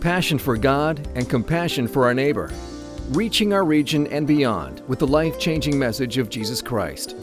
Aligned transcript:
passion 0.00 0.38
for 0.38 0.56
God, 0.56 1.06
and 1.14 1.28
compassion 1.28 1.88
for 1.88 2.06
our 2.06 2.14
neighbor, 2.14 2.50
reaching 3.10 3.52
our 3.52 3.64
region 3.64 4.06
and 4.08 4.26
beyond 4.26 4.82
with 4.88 4.98
the 4.98 5.06
life 5.06 5.38
changing 5.38 5.78
message 5.78 6.18
of 6.18 6.30
Jesus 6.30 6.62
Christ. 6.62 7.16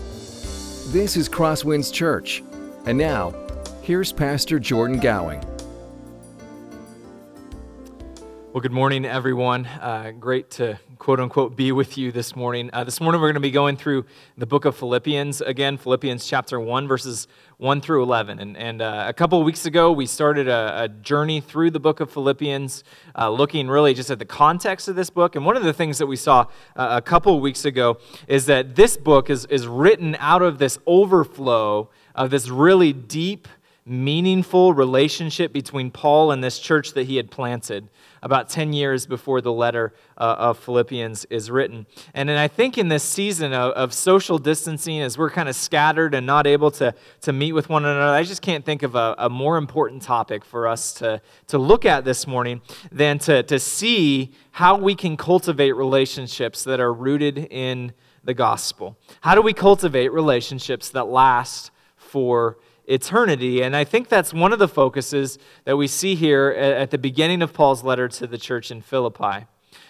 This 0.91 1.17
is 1.17 1.29
CrossWinds 1.29 1.91
Church, 1.91 2.43
and 2.85 2.97
now, 2.97 3.33
here's 3.81 4.11
Pastor 4.11 4.59
Jordan 4.59 4.99
Gowing. 4.99 5.43
Well, 8.55 8.61
good 8.61 8.71
morning, 8.71 9.03
everyone. 9.03 9.65
Uh, 9.65 10.13
great 10.17 10.49
to 10.51 10.79
quote 10.97 11.19
unquote 11.19 11.57
be 11.57 11.73
with 11.73 11.97
you 11.97 12.13
this 12.13 12.37
morning. 12.37 12.69
Uh, 12.71 12.85
this 12.85 13.01
morning, 13.01 13.19
we're 13.19 13.27
going 13.27 13.33
to 13.33 13.41
be 13.41 13.51
going 13.51 13.75
through 13.75 14.05
the 14.37 14.45
book 14.45 14.63
of 14.63 14.77
Philippians 14.77 15.41
again, 15.41 15.75
Philippians 15.75 16.25
chapter 16.25 16.57
1, 16.57 16.87
verses 16.87 17.27
1 17.57 17.81
through 17.81 18.01
11. 18.03 18.39
And, 18.39 18.55
and 18.55 18.81
uh, 18.81 19.07
a 19.09 19.11
couple 19.13 19.37
of 19.37 19.45
weeks 19.45 19.65
ago, 19.65 19.91
we 19.91 20.05
started 20.05 20.47
a, 20.47 20.83
a 20.83 20.87
journey 20.87 21.41
through 21.41 21.71
the 21.71 21.81
book 21.81 21.99
of 21.99 22.09
Philippians, 22.09 22.85
uh, 23.17 23.29
looking 23.29 23.67
really 23.67 23.93
just 23.93 24.09
at 24.09 24.19
the 24.19 24.25
context 24.25 24.87
of 24.87 24.95
this 24.95 25.09
book. 25.09 25.35
And 25.35 25.45
one 25.45 25.57
of 25.57 25.63
the 25.63 25.73
things 25.73 25.97
that 25.97 26.07
we 26.07 26.15
saw 26.15 26.45
uh, 26.77 26.91
a 26.91 27.01
couple 27.01 27.35
of 27.35 27.41
weeks 27.41 27.65
ago 27.65 27.97
is 28.25 28.45
that 28.45 28.77
this 28.77 28.95
book 28.95 29.29
is, 29.29 29.43
is 29.47 29.67
written 29.67 30.15
out 30.21 30.41
of 30.41 30.59
this 30.59 30.79
overflow 30.87 31.89
of 32.15 32.29
this 32.29 32.49
really 32.49 32.93
deep, 32.93 33.49
meaningful 33.87 34.73
relationship 34.73 35.53
between 35.53 35.91
Paul 35.91 36.31
and 36.31 36.43
this 36.43 36.57
church 36.57 36.93
that 36.93 37.05
he 37.05 37.17
had 37.17 37.29
planted 37.29 37.87
about 38.23 38.49
10 38.49 38.73
years 38.73 39.05
before 39.05 39.41
the 39.41 39.51
letter 39.51 39.93
uh, 40.17 40.35
of 40.39 40.57
Philippians 40.57 41.25
is 41.25 41.51
written. 41.51 41.85
And 42.15 42.31
I 42.31 42.47
think 42.47 42.79
in 42.79 42.87
this 42.87 43.03
season 43.03 43.53
of, 43.53 43.73
of 43.73 43.93
social 43.93 44.39
distancing, 44.39 45.01
as 45.01 45.19
we're 45.19 45.29
kind 45.29 45.47
of 45.47 45.55
scattered 45.55 46.15
and 46.15 46.25
not 46.25 46.47
able 46.47 46.71
to, 46.71 46.95
to 47.21 47.31
meet 47.31 47.51
with 47.51 47.69
one 47.69 47.85
another, 47.85 48.15
I 48.15 48.23
just 48.23 48.41
can't 48.41 48.65
think 48.65 48.81
of 48.81 48.95
a, 48.95 49.13
a 49.19 49.29
more 49.29 49.57
important 49.57 50.01
topic 50.01 50.43
for 50.43 50.67
us 50.67 50.91
to, 50.95 51.21
to 51.47 51.59
look 51.59 51.85
at 51.85 52.05
this 52.05 52.25
morning 52.25 52.61
than 52.91 53.19
to, 53.19 53.43
to 53.43 53.59
see 53.59 54.33
how 54.49 54.77
we 54.77 54.95
can 54.95 55.15
cultivate 55.15 55.73
relationships 55.73 56.63
that 56.63 56.79
are 56.79 56.91
rooted 56.91 57.37
in 57.37 57.93
the 58.23 58.33
gospel. 58.33 58.97
How 59.21 59.35
do 59.35 59.43
we 59.43 59.53
cultivate 59.53 60.11
relationships 60.11 60.89
that 60.89 61.05
last 61.05 61.69
for 61.95 62.57
eternity. 62.87 63.61
And 63.61 63.75
I 63.75 63.83
think 63.83 64.09
that's 64.09 64.33
one 64.33 64.53
of 64.53 64.59
the 64.59 64.67
focuses 64.67 65.37
that 65.65 65.77
we 65.77 65.87
see 65.87 66.15
here 66.15 66.49
at 66.49 66.91
the 66.91 66.97
beginning 66.97 67.41
of 67.41 67.53
Paul's 67.53 67.83
letter 67.83 68.07
to 68.07 68.27
the 68.27 68.37
church 68.37 68.71
in 68.71 68.81
Philippi. 68.81 69.47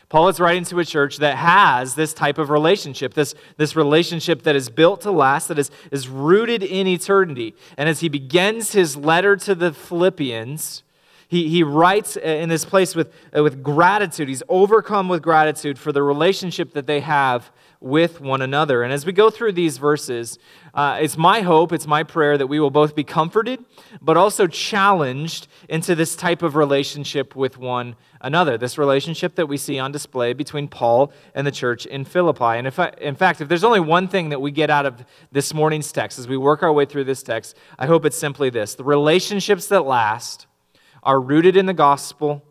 Paul 0.08 0.30
is 0.30 0.40
writing 0.40 0.64
to 0.66 0.80
a 0.80 0.86
church 0.86 1.18
that 1.18 1.38
has 1.38 1.96
this 1.96 2.14
type 2.14 2.38
of 2.38 2.50
relationship, 2.50 3.16
this, 3.16 3.34
this 3.58 3.76
relationship 3.76 4.44
that 4.44 4.56
is 4.56 4.70
built 4.70 5.02
to 5.02 5.12
last, 5.12 5.48
that 5.48 5.58
is, 5.58 5.72
is 5.92 6.08
rooted 6.08 6.62
in 6.62 6.86
eternity. 6.86 7.56
And 7.76 7.90
as 7.90 8.02
he 8.02 8.10
begins 8.10 8.74
his 8.74 8.96
letter 8.96 9.36
to 9.38 9.56
the 9.56 9.74
Philippians, 9.74 10.84
he, 11.28 11.50
he 11.50 11.64
writes 11.64 12.18
in 12.18 12.50
this 12.50 12.66
place 12.66 12.96
with, 12.96 13.12
uh, 13.36 13.42
with 13.42 13.64
gratitude. 13.64 14.28
He's 14.30 14.44
overcome 14.48 15.10
with 15.10 15.24
gratitude 15.24 15.80
for 15.80 15.92
the 15.92 16.04
relationship 16.04 16.74
that 16.74 16.86
they 16.86 17.00
have 17.00 17.52
with 17.86 18.20
one 18.20 18.42
another. 18.42 18.82
And 18.82 18.92
as 18.92 19.06
we 19.06 19.14
go 19.14 19.30
through 19.30 19.52
these 19.52 19.78
verses, 19.78 20.40
uh, 20.74 20.98
it's 21.00 21.18
my 21.18 21.42
hope, 21.42 21.72
it's 21.72 21.86
my 21.86 22.02
prayer 22.02 22.36
that 22.36 22.48
we 22.48 22.60
will 22.60 22.72
both 22.72 22.96
be 22.96 23.04
comforted, 23.04 23.64
but 24.02 24.18
also 24.18 24.48
challenged 24.48 25.48
into 25.70 25.94
this 25.94 26.16
type 26.16 26.42
of 26.42 26.56
relationship 26.56 27.36
with 27.36 27.60
one 27.60 27.96
another. 28.20 28.58
This 28.58 28.80
relationship 28.80 29.36
that 29.36 29.46
we 29.46 29.56
see 29.56 29.78
on 29.78 29.92
display 29.92 30.34
between 30.34 30.68
Paul 30.68 31.14
and 31.36 31.46
the 31.46 31.52
church 31.52 31.86
in 31.86 32.06
Philippi. 32.06 32.58
And 32.58 32.66
if 32.66 32.80
I, 32.80 32.92
in 33.00 33.14
fact, 33.14 33.40
if 33.40 33.48
there's 33.48 33.64
only 33.64 33.80
one 33.80 34.08
thing 34.08 34.30
that 34.30 34.42
we 34.42 34.50
get 34.50 34.72
out 34.72 34.88
of 34.88 35.06
this 35.32 35.54
morning's 35.54 35.92
text 35.92 36.18
as 36.18 36.28
we 36.28 36.38
work 36.38 36.64
our 36.64 36.74
way 36.74 36.86
through 36.86 37.04
this 37.04 37.22
text, 37.22 37.56
I 37.78 37.86
hope 37.86 38.04
it's 38.04 38.18
simply 38.18 38.50
this 38.50 38.74
the 38.74 38.84
relationships 38.84 39.68
that 39.68 39.82
last 39.82 40.48
are 41.04 41.22
rooted 41.22 41.56
in 41.56 41.68
the 41.68 41.74
gospel 41.74 42.44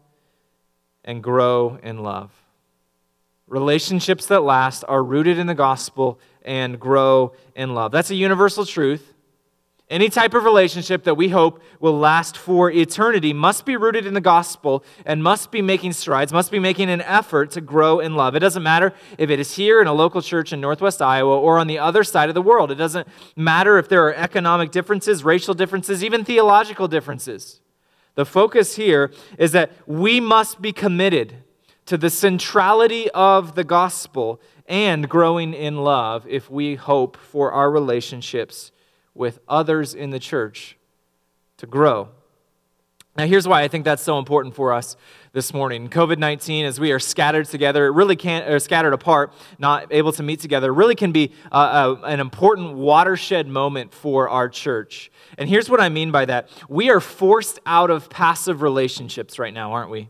and 1.04 1.24
grow 1.24 1.80
in 1.82 2.04
love. 2.04 2.43
Relationships 3.46 4.26
that 4.26 4.40
last 4.40 4.84
are 4.88 5.02
rooted 5.02 5.38
in 5.38 5.46
the 5.46 5.54
gospel 5.54 6.18
and 6.42 6.80
grow 6.80 7.32
in 7.54 7.74
love. 7.74 7.92
That's 7.92 8.10
a 8.10 8.14
universal 8.14 8.64
truth. 8.64 9.14
Any 9.90 10.08
type 10.08 10.32
of 10.32 10.44
relationship 10.44 11.04
that 11.04 11.14
we 11.14 11.28
hope 11.28 11.62
will 11.78 11.98
last 11.98 12.38
for 12.38 12.70
eternity 12.70 13.34
must 13.34 13.66
be 13.66 13.76
rooted 13.76 14.06
in 14.06 14.14
the 14.14 14.20
gospel 14.20 14.82
and 15.04 15.22
must 15.22 15.50
be 15.50 15.60
making 15.60 15.92
strides, 15.92 16.32
must 16.32 16.50
be 16.50 16.58
making 16.58 16.88
an 16.88 17.02
effort 17.02 17.50
to 17.50 17.60
grow 17.60 18.00
in 18.00 18.16
love. 18.16 18.34
It 18.34 18.40
doesn't 18.40 18.62
matter 18.62 18.94
if 19.18 19.28
it 19.28 19.38
is 19.38 19.56
here 19.56 19.82
in 19.82 19.86
a 19.86 19.92
local 19.92 20.22
church 20.22 20.54
in 20.54 20.60
Northwest 20.62 21.02
Iowa 21.02 21.38
or 21.38 21.58
on 21.58 21.66
the 21.66 21.78
other 21.78 22.02
side 22.02 22.30
of 22.30 22.34
the 22.34 22.40
world. 22.40 22.70
It 22.70 22.76
doesn't 22.76 23.06
matter 23.36 23.76
if 23.76 23.90
there 23.90 24.06
are 24.06 24.14
economic 24.14 24.70
differences, 24.70 25.22
racial 25.22 25.52
differences, 25.52 26.02
even 26.02 26.24
theological 26.24 26.88
differences. 26.88 27.60
The 28.14 28.24
focus 28.24 28.76
here 28.76 29.12
is 29.38 29.52
that 29.52 29.70
we 29.86 30.18
must 30.18 30.62
be 30.62 30.72
committed 30.72 31.43
to 31.86 31.98
the 31.98 32.10
centrality 32.10 33.10
of 33.10 33.54
the 33.54 33.64
gospel 33.64 34.40
and 34.66 35.08
growing 35.08 35.52
in 35.52 35.76
love 35.76 36.26
if 36.28 36.50
we 36.50 36.76
hope 36.76 37.16
for 37.16 37.52
our 37.52 37.70
relationships 37.70 38.72
with 39.14 39.38
others 39.48 39.94
in 39.94 40.10
the 40.10 40.18
church 40.18 40.76
to 41.58 41.66
grow. 41.66 42.08
Now, 43.16 43.26
here's 43.26 43.46
why 43.46 43.62
I 43.62 43.68
think 43.68 43.84
that's 43.84 44.02
so 44.02 44.18
important 44.18 44.56
for 44.56 44.72
us 44.72 44.96
this 45.32 45.54
morning. 45.54 45.88
COVID 45.88 46.18
19, 46.18 46.64
as 46.64 46.80
we 46.80 46.90
are 46.90 46.98
scattered 46.98 47.46
together, 47.46 47.92
really 47.92 48.16
can't, 48.16 48.48
or 48.48 48.58
scattered 48.58 48.92
apart, 48.92 49.32
not 49.56 49.86
able 49.92 50.10
to 50.12 50.24
meet 50.24 50.40
together, 50.40 50.74
really 50.74 50.96
can 50.96 51.12
be 51.12 51.30
uh, 51.52 51.54
uh, 52.02 52.06
an 52.06 52.18
important 52.18 52.74
watershed 52.74 53.46
moment 53.46 53.94
for 53.94 54.28
our 54.28 54.48
church. 54.48 55.12
And 55.38 55.48
here's 55.48 55.70
what 55.70 55.80
I 55.80 55.90
mean 55.90 56.10
by 56.10 56.24
that 56.24 56.48
we 56.68 56.90
are 56.90 56.98
forced 56.98 57.60
out 57.66 57.90
of 57.90 58.10
passive 58.10 58.62
relationships 58.62 59.38
right 59.38 59.54
now, 59.54 59.72
aren't 59.72 59.90
we? 59.90 60.08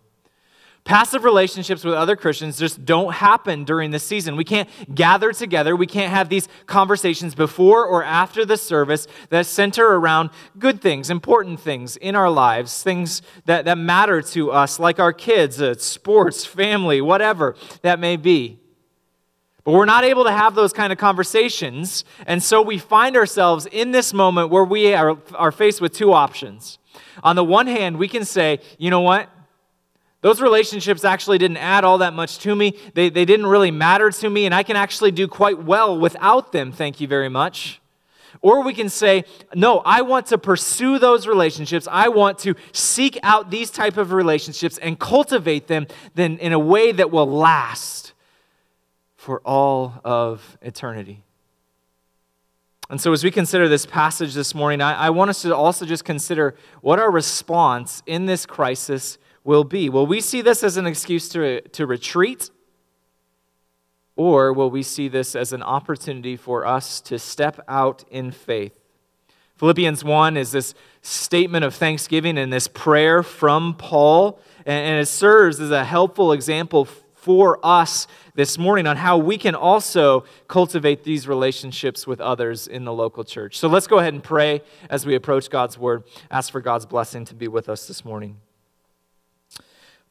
Passive 0.84 1.24
relationships 1.24 1.82
with 1.82 1.94
other 1.94 2.14
Christians 2.14 2.58
just 2.58 2.84
don't 2.84 3.14
happen 3.14 3.64
during 3.64 3.90
this 3.90 4.04
season. 4.04 4.36
We 4.36 4.44
can't 4.44 4.68
gather 4.94 5.32
together. 5.32 5.74
We 5.74 5.86
can't 5.86 6.10
have 6.10 6.28
these 6.28 6.46
conversations 6.66 7.34
before 7.34 7.86
or 7.86 8.04
after 8.04 8.44
the 8.44 8.58
service 8.58 9.06
that 9.30 9.46
center 9.46 9.86
around 9.86 10.28
good 10.58 10.82
things, 10.82 11.08
important 11.08 11.58
things 11.58 11.96
in 11.96 12.14
our 12.14 12.28
lives, 12.28 12.82
things 12.82 13.22
that, 13.46 13.64
that 13.64 13.78
matter 13.78 14.20
to 14.20 14.52
us, 14.52 14.78
like 14.78 14.98
our 15.00 15.14
kids, 15.14 15.58
uh, 15.58 15.72
sports, 15.78 16.44
family, 16.44 17.00
whatever 17.00 17.56
that 17.80 17.98
may 17.98 18.18
be. 18.18 18.60
But 19.64 19.72
we're 19.72 19.86
not 19.86 20.04
able 20.04 20.24
to 20.24 20.32
have 20.32 20.54
those 20.54 20.74
kind 20.74 20.92
of 20.92 20.98
conversations. 20.98 22.04
And 22.26 22.42
so 22.42 22.60
we 22.60 22.76
find 22.76 23.16
ourselves 23.16 23.64
in 23.64 23.92
this 23.92 24.12
moment 24.12 24.50
where 24.50 24.64
we 24.64 24.92
are, 24.92 25.16
are 25.34 25.50
faced 25.50 25.80
with 25.80 25.94
two 25.94 26.12
options. 26.12 26.78
On 27.22 27.36
the 27.36 27.44
one 27.44 27.66
hand, 27.66 27.96
we 27.96 28.06
can 28.06 28.26
say, 28.26 28.60
you 28.76 28.90
know 28.90 29.00
what? 29.00 29.30
Those 30.24 30.40
relationships 30.40 31.04
actually 31.04 31.36
didn't 31.36 31.58
add 31.58 31.84
all 31.84 31.98
that 31.98 32.14
much 32.14 32.38
to 32.38 32.56
me. 32.56 32.78
They, 32.94 33.10
they 33.10 33.26
didn't 33.26 33.44
really 33.44 33.70
matter 33.70 34.10
to 34.10 34.30
me, 34.30 34.46
and 34.46 34.54
I 34.54 34.62
can 34.62 34.74
actually 34.74 35.10
do 35.10 35.28
quite 35.28 35.62
well 35.62 35.98
without 35.98 36.50
them. 36.50 36.72
Thank 36.72 36.98
you 36.98 37.06
very 37.06 37.28
much. 37.28 37.82
Or 38.40 38.62
we 38.62 38.72
can 38.72 38.88
say, 38.88 39.24
no, 39.54 39.80
I 39.80 40.00
want 40.00 40.24
to 40.28 40.38
pursue 40.38 40.98
those 40.98 41.26
relationships. 41.26 41.86
I 41.90 42.08
want 42.08 42.38
to 42.38 42.54
seek 42.72 43.18
out 43.22 43.50
these 43.50 43.70
type 43.70 43.98
of 43.98 44.12
relationships 44.12 44.78
and 44.78 44.98
cultivate 44.98 45.66
them 45.66 45.88
then 46.14 46.38
in 46.38 46.54
a 46.54 46.58
way 46.58 46.90
that 46.90 47.10
will 47.10 47.30
last 47.30 48.14
for 49.14 49.42
all 49.44 50.00
of 50.06 50.56
eternity. 50.62 51.22
And 52.88 52.98
so, 52.98 53.12
as 53.12 53.22
we 53.22 53.30
consider 53.30 53.68
this 53.68 53.84
passage 53.84 54.32
this 54.32 54.54
morning, 54.54 54.80
I, 54.80 54.94
I 54.94 55.10
want 55.10 55.28
us 55.28 55.42
to 55.42 55.54
also 55.54 55.84
just 55.84 56.06
consider 56.06 56.54
what 56.80 56.98
our 56.98 57.10
response 57.10 58.02
in 58.06 58.24
this 58.24 58.46
crisis 58.46 59.18
will 59.44 59.64
be. 59.64 59.88
Will 59.88 60.06
we 60.06 60.20
see 60.20 60.40
this 60.40 60.64
as 60.64 60.76
an 60.76 60.86
excuse 60.86 61.28
to, 61.30 61.60
to 61.60 61.86
retreat? 61.86 62.50
Or 64.16 64.52
will 64.52 64.70
we 64.70 64.82
see 64.82 65.08
this 65.08 65.36
as 65.36 65.52
an 65.52 65.62
opportunity 65.62 66.36
for 66.36 66.66
us 66.66 67.00
to 67.02 67.18
step 67.18 67.60
out 67.68 68.04
in 68.10 68.30
faith? 68.30 68.72
Philippians 69.56 70.02
1 70.02 70.36
is 70.36 70.50
this 70.50 70.74
statement 71.02 71.64
of 71.64 71.74
thanksgiving 71.74 72.38
and 72.38 72.52
this 72.52 72.66
prayer 72.66 73.22
from 73.22 73.74
Paul, 73.74 74.40
and 74.66 75.00
it 75.00 75.06
serves 75.06 75.60
as 75.60 75.70
a 75.70 75.84
helpful 75.84 76.32
example 76.32 76.88
for 77.14 77.58
us 77.64 78.06
this 78.34 78.58
morning 78.58 78.86
on 78.86 78.96
how 78.96 79.16
we 79.16 79.38
can 79.38 79.54
also 79.54 80.24
cultivate 80.48 81.04
these 81.04 81.26
relationships 81.26 82.06
with 82.06 82.20
others 82.20 82.66
in 82.66 82.84
the 82.84 82.92
local 82.92 83.24
church. 83.24 83.56
So 83.58 83.68
let's 83.68 83.86
go 83.86 83.98
ahead 83.98 84.12
and 84.12 84.22
pray 84.22 84.60
as 84.90 85.06
we 85.06 85.14
approach 85.14 85.48
God's 85.48 85.78
word. 85.78 86.04
Ask 86.30 86.52
for 86.52 86.60
God's 86.60 86.84
blessing 86.84 87.24
to 87.26 87.34
be 87.34 87.48
with 87.48 87.68
us 87.68 87.86
this 87.86 88.04
morning. 88.04 88.36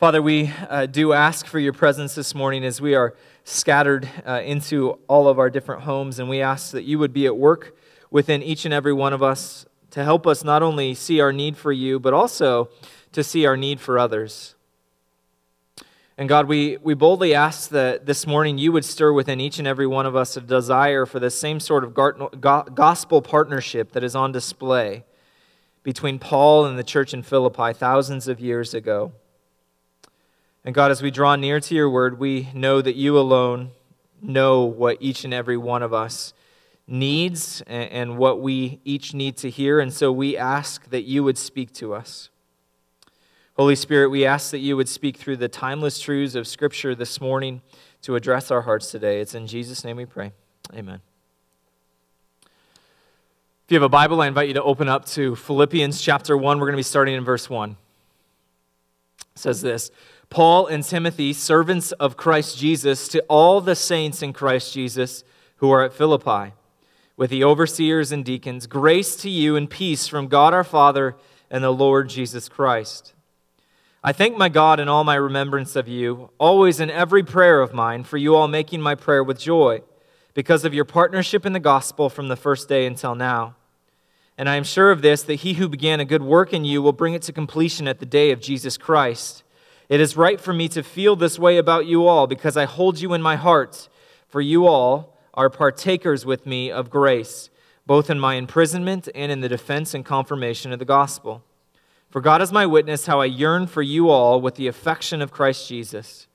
Father, 0.04 0.22
we 0.22 0.52
uh, 0.70 0.86
do 0.86 1.14
ask 1.14 1.46
for 1.46 1.60
your 1.60 1.72
presence 1.72 2.14
this 2.14 2.36
morning 2.36 2.66
as 2.66 2.82
we 2.82 2.94
are 2.94 3.16
scattered 3.46 4.10
uh, 4.28 4.42
into 4.44 5.00
all 5.08 5.30
of 5.30 5.40
our 5.40 5.50
different 5.50 5.84
homes, 5.84 6.20
and 6.20 6.28
we 6.28 6.42
ask 6.42 6.72
that 6.72 6.84
you 6.84 7.00
would 7.00 7.14
be 7.14 7.26
at 7.26 7.38
work 7.38 7.74
within 8.12 8.44
each 8.44 8.66
and 8.66 8.74
every 8.74 8.92
one 8.92 9.14
of 9.14 9.24
us 9.24 9.66
to 9.92 10.04
help 10.04 10.28
us 10.28 10.44
not 10.44 10.62
only 10.62 10.94
see 10.94 11.22
our 11.22 11.32
need 11.32 11.56
for 11.56 11.72
you, 11.72 12.02
but 12.02 12.14
also 12.14 12.68
to 13.14 13.24
see 13.24 13.46
our 13.46 13.56
need 13.56 13.80
for 13.80 13.98
others. 13.98 14.56
And 16.18 16.28
God, 16.28 16.50
we, 16.50 16.76
we 16.84 16.96
boldly 16.96 17.34
ask 17.34 17.70
that 17.70 18.06
this 18.06 18.28
morning 18.28 18.58
you 18.58 18.74
would 18.74 18.84
stir 18.84 19.14
within 19.14 19.40
each 19.40 19.58
and 19.58 19.66
every 19.66 19.88
one 19.88 20.06
of 20.06 20.18
us 20.18 20.36
a 20.36 20.42
desire 20.42 21.06
for 21.06 21.22
the 21.22 21.32
same 21.32 21.62
sort 21.62 21.86
of 21.86 21.94
gospel 22.76 23.22
partnership 23.22 23.94
that 23.94 24.04
is 24.04 24.18
on 24.18 24.34
display 24.34 25.06
between 25.82 26.20
Paul 26.20 26.66
and 26.66 26.78
the 26.78 26.84
church 26.84 27.14
in 27.14 27.24
Philippi 27.24 27.72
thousands 27.72 28.28
of 28.28 28.42
years 28.42 28.74
ago. 28.74 29.14
And 30.66 30.74
God, 30.74 30.92
as 30.92 31.02
we 31.02 31.12
draw 31.12 31.36
near 31.36 31.60
to 31.60 31.76
your 31.76 31.90
word, 31.90 32.20
we 32.20 32.50
know 32.54 32.82
that 32.82 32.96
you 32.96 33.18
alone 33.18 33.72
know 34.22 34.64
what 34.64 34.98
each 35.02 35.26
and 35.26 35.34
every 35.34 35.58
one 35.58 35.84
of 35.84 35.94
us 35.94 36.34
needs 36.88 37.62
and 37.68 38.18
what 38.18 38.42
we 38.42 38.80
each 38.86 39.14
need 39.14 39.38
to 39.38 39.50
hear. 39.50 39.80
And 39.80 39.94
so 39.94 40.12
we 40.12 40.38
ask 40.38 40.90
that 40.90 41.04
you 41.04 41.24
would 41.24 41.38
speak 41.38 41.74
to 41.74 41.94
us. 41.94 42.30
Holy 43.56 43.76
Spirit, 43.76 44.10
we 44.10 44.26
ask 44.26 44.52
that 44.52 44.60
you 44.60 44.76
would 44.76 44.90
speak 44.90 45.18
through 45.18 45.38
the 45.38 45.48
timeless 45.48 46.00
truths 46.00 46.34
of 46.34 46.48
Scripture 46.48 46.96
this 46.96 47.22
morning 47.22 47.62
to 48.02 48.16
address 48.16 48.50
our 48.50 48.62
hearts 48.62 48.90
today. 48.90 49.20
It's 49.20 49.36
in 49.36 49.48
Jesus' 49.48 49.84
name 49.84 49.98
we 49.98 50.06
pray. 50.06 50.32
Amen. 50.74 51.02
If 53.66 53.72
you 53.72 53.76
have 53.76 53.84
a 53.84 53.90
Bible, 53.90 54.22
I 54.22 54.28
invite 54.28 54.48
you 54.48 54.56
to 54.56 54.64
open 54.64 54.90
up 54.90 55.06
to 55.08 55.36
Philippians 55.36 56.02
chapter 56.02 56.36
1. 56.36 56.58
We're 56.58 56.66
going 56.66 56.74
to 56.74 56.78
be 56.78 56.84
starting 56.84 57.16
in 57.16 57.24
verse 57.24 57.50
1. 57.50 57.72
It 57.72 57.78
says 59.36 59.62
this 59.62 59.92
Paul 60.34 60.66
and 60.66 60.84
Timothy, 60.84 61.32
servants 61.32 61.92
of 61.92 62.18
Christ 62.18 62.58
Jesus, 62.58 63.08
to 63.10 63.22
all 63.30 63.62
the 63.62 63.76
saints 63.76 64.24
in 64.24 64.34
Christ 64.34 64.74
Jesus 64.74 65.24
who 65.58 65.70
are 65.70 65.84
at 65.84 65.94
Philippi, 65.94 66.54
with 67.16 67.30
the 67.30 67.44
overseers 67.44 68.12
and 68.12 68.26
deacons, 68.26 68.66
grace 68.66 69.16
to 69.18 69.30
you 69.30 69.56
and 69.56 69.70
peace 69.70 70.08
from 70.08 70.28
God 70.28 70.52
our 70.52 70.64
Father 70.64 71.16
and 71.52 71.64
the 71.64 71.70
Lord 71.70 72.10
Jesus 72.10 72.50
Christ. 72.50 73.14
I 74.04 74.12
thank 74.12 74.36
my 74.36 74.50
God 74.50 74.80
in 74.80 74.90
all 74.90 75.04
my 75.04 75.14
remembrance 75.14 75.76
of 75.76 75.88
you, 75.88 76.32
always 76.40 76.80
in 76.80 76.90
every 76.90 77.22
prayer 77.22 77.62
of 77.62 77.72
mine, 77.72 78.04
for 78.04 78.18
you 78.18 78.36
all 78.36 78.48
making 78.48 78.82
my 78.82 78.96
prayer 78.96 79.24
with 79.24 79.40
joy, 79.40 79.84
because 80.34 80.66
of 80.66 80.74
your 80.74 80.84
partnership 80.84 81.46
in 81.46 81.54
the 81.54 81.60
gospel 81.60 82.10
from 82.10 82.28
the 82.28 82.36
first 82.36 82.68
day 82.68 82.88
until 82.88 83.14
now. 83.14 83.56
And 84.36 84.50
I 84.50 84.56
am 84.56 84.64
sure 84.64 84.90
of 84.90 85.04
this, 85.04 85.22
that 85.22 85.42
he 85.42 85.54
who 85.54 85.70
began 85.70 86.00
a 86.00 86.06
good 86.06 86.24
work 86.24 86.54
in 86.54 86.66
you 86.66 86.82
will 86.82 86.92
bring 86.92 87.14
it 87.14 87.22
to 87.22 87.32
completion 87.32 87.88
at 87.88 88.00
the 88.00 88.06
day 88.08 88.32
of 88.32 88.42
Jesus 88.42 88.78
Christ. 88.78 89.43
It 89.94 90.02
is 90.02 90.18
right 90.18 90.42
for 90.42 90.54
me 90.54 90.68
to 90.70 90.82
feel 90.82 91.16
this 91.16 91.38
way 91.38 91.58
about 91.58 91.86
you 91.86 92.08
all, 92.08 92.26
because 92.26 92.58
I 92.58 92.66
hold 92.66 93.00
you 93.00 93.14
in 93.14 93.22
my 93.22 93.36
heart, 93.36 93.90
for 94.28 94.42
you 94.42 94.66
all 94.66 95.16
are 95.36 95.52
partakers 95.52 96.26
with 96.26 96.48
me 96.48 96.72
of 96.72 96.90
grace, 96.90 97.52
both 97.86 98.10
in 98.10 98.20
my 98.20 98.34
imprisonment 98.34 99.08
and 99.14 99.32
in 99.32 99.42
the 99.42 99.50
defense 99.50 99.94
and 99.94 100.04
confirmation 100.04 100.74
of 100.74 100.80
the 100.80 100.84
gospel. 100.84 101.44
For 102.10 102.22
God 102.22 102.42
is 102.42 102.52
my 102.52 102.66
witness 102.66 103.06
how 103.06 103.22
I 103.22 103.26
yearn 103.26 103.68
for 103.68 103.84
you 103.84 104.10
all 104.10 104.42
with 104.42 104.56
the 104.56 104.66
affection 104.66 105.22
of 105.22 105.32
Christ 105.32 105.68
Jesus. 105.68 106.26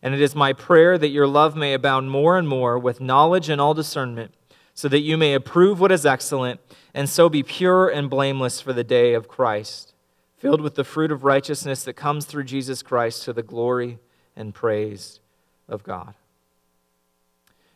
And 0.00 0.14
it 0.14 0.20
is 0.22 0.34
my 0.34 0.54
prayer 0.54 0.96
that 0.96 1.10
your 1.10 1.26
love 1.26 1.54
may 1.54 1.74
abound 1.74 2.10
more 2.10 2.38
and 2.38 2.48
more 2.48 2.78
with 2.78 3.02
knowledge 3.02 3.50
and 3.50 3.60
all 3.60 3.74
discernment, 3.74 4.32
so 4.72 4.88
that 4.88 5.00
you 5.00 5.18
may 5.18 5.34
approve 5.34 5.78
what 5.80 5.92
is 5.92 6.06
excellent, 6.06 6.60
and 6.94 7.10
so 7.10 7.28
be 7.28 7.42
pure 7.42 7.90
and 7.90 8.08
blameless 8.08 8.62
for 8.62 8.72
the 8.72 8.82
day 8.82 9.12
of 9.12 9.28
Christ, 9.28 9.91
filled 10.42 10.60
with 10.60 10.74
the 10.74 10.82
fruit 10.82 11.12
of 11.12 11.22
righteousness 11.22 11.84
that 11.84 11.92
comes 11.92 12.24
through 12.24 12.42
Jesus 12.42 12.82
Christ 12.82 13.22
to 13.22 13.32
the 13.32 13.44
glory 13.44 14.00
and 14.34 14.52
praise 14.52 15.20
of 15.68 15.84
God. 15.84 16.14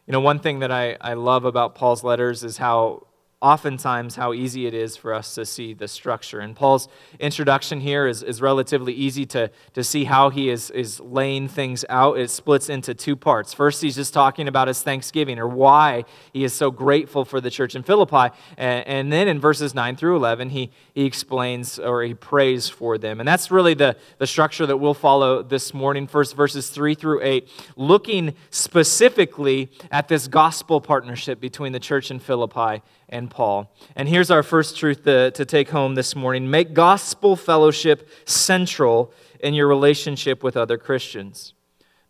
You 0.04 0.12
know, 0.12 0.18
one 0.18 0.40
thing 0.40 0.58
that 0.58 0.72
I, 0.72 0.96
I 1.00 1.14
love 1.14 1.44
about 1.44 1.76
Paul's 1.76 2.02
letters 2.02 2.42
is 2.42 2.56
how 2.56 3.05
oftentimes 3.42 4.16
how 4.16 4.32
easy 4.32 4.66
it 4.66 4.72
is 4.72 4.96
for 4.96 5.12
us 5.12 5.34
to 5.34 5.44
see 5.44 5.74
the 5.74 5.86
structure. 5.86 6.40
And 6.40 6.56
Paul's 6.56 6.88
introduction 7.20 7.80
here 7.80 8.06
is, 8.06 8.22
is 8.22 8.40
relatively 8.40 8.94
easy 8.94 9.26
to, 9.26 9.50
to 9.74 9.84
see 9.84 10.04
how 10.04 10.30
he 10.30 10.48
is, 10.48 10.70
is 10.70 11.00
laying 11.00 11.46
things 11.46 11.84
out. 11.90 12.18
It 12.18 12.30
splits 12.30 12.70
into 12.70 12.94
two 12.94 13.14
parts. 13.14 13.52
First, 13.52 13.82
he's 13.82 13.94
just 13.94 14.14
talking 14.14 14.48
about 14.48 14.68
his 14.68 14.82
thanksgiving 14.82 15.38
or 15.38 15.46
why 15.46 16.04
he 16.32 16.44
is 16.44 16.54
so 16.54 16.70
grateful 16.70 17.26
for 17.26 17.38
the 17.38 17.50
church 17.50 17.74
in 17.74 17.82
Philippi. 17.82 18.34
And, 18.56 18.86
and 18.86 19.12
then 19.12 19.28
in 19.28 19.38
verses 19.38 19.74
9 19.74 19.96
through 19.96 20.16
11, 20.16 20.50
he, 20.50 20.70
he 20.94 21.04
explains 21.04 21.78
or 21.78 22.04
he 22.04 22.14
prays 22.14 22.70
for 22.70 22.96
them. 22.96 23.20
And 23.20 23.28
that's 23.28 23.50
really 23.50 23.74
the, 23.74 23.96
the 24.16 24.26
structure 24.26 24.64
that 24.64 24.78
we'll 24.78 24.94
follow 24.94 25.42
this 25.42 25.74
morning. 25.74 26.06
First, 26.06 26.34
verses 26.34 26.70
3 26.70 26.94
through 26.94 27.22
8, 27.22 27.48
looking 27.76 28.34
specifically 28.48 29.70
at 29.90 30.08
this 30.08 30.26
gospel 30.26 30.80
partnership 30.80 31.38
between 31.38 31.72
the 31.72 31.80
church 31.80 32.10
in 32.10 32.18
Philippi 32.18 32.82
and 33.08 33.30
Paul. 33.30 33.72
And 33.94 34.08
here's 34.08 34.30
our 34.30 34.42
first 34.42 34.76
truth 34.76 35.04
to, 35.04 35.30
to 35.30 35.44
take 35.44 35.70
home 35.70 35.94
this 35.94 36.16
morning 36.16 36.50
make 36.50 36.74
gospel 36.74 37.36
fellowship 37.36 38.08
central 38.24 39.12
in 39.40 39.54
your 39.54 39.68
relationship 39.68 40.42
with 40.42 40.56
other 40.56 40.78
Christians. 40.78 41.54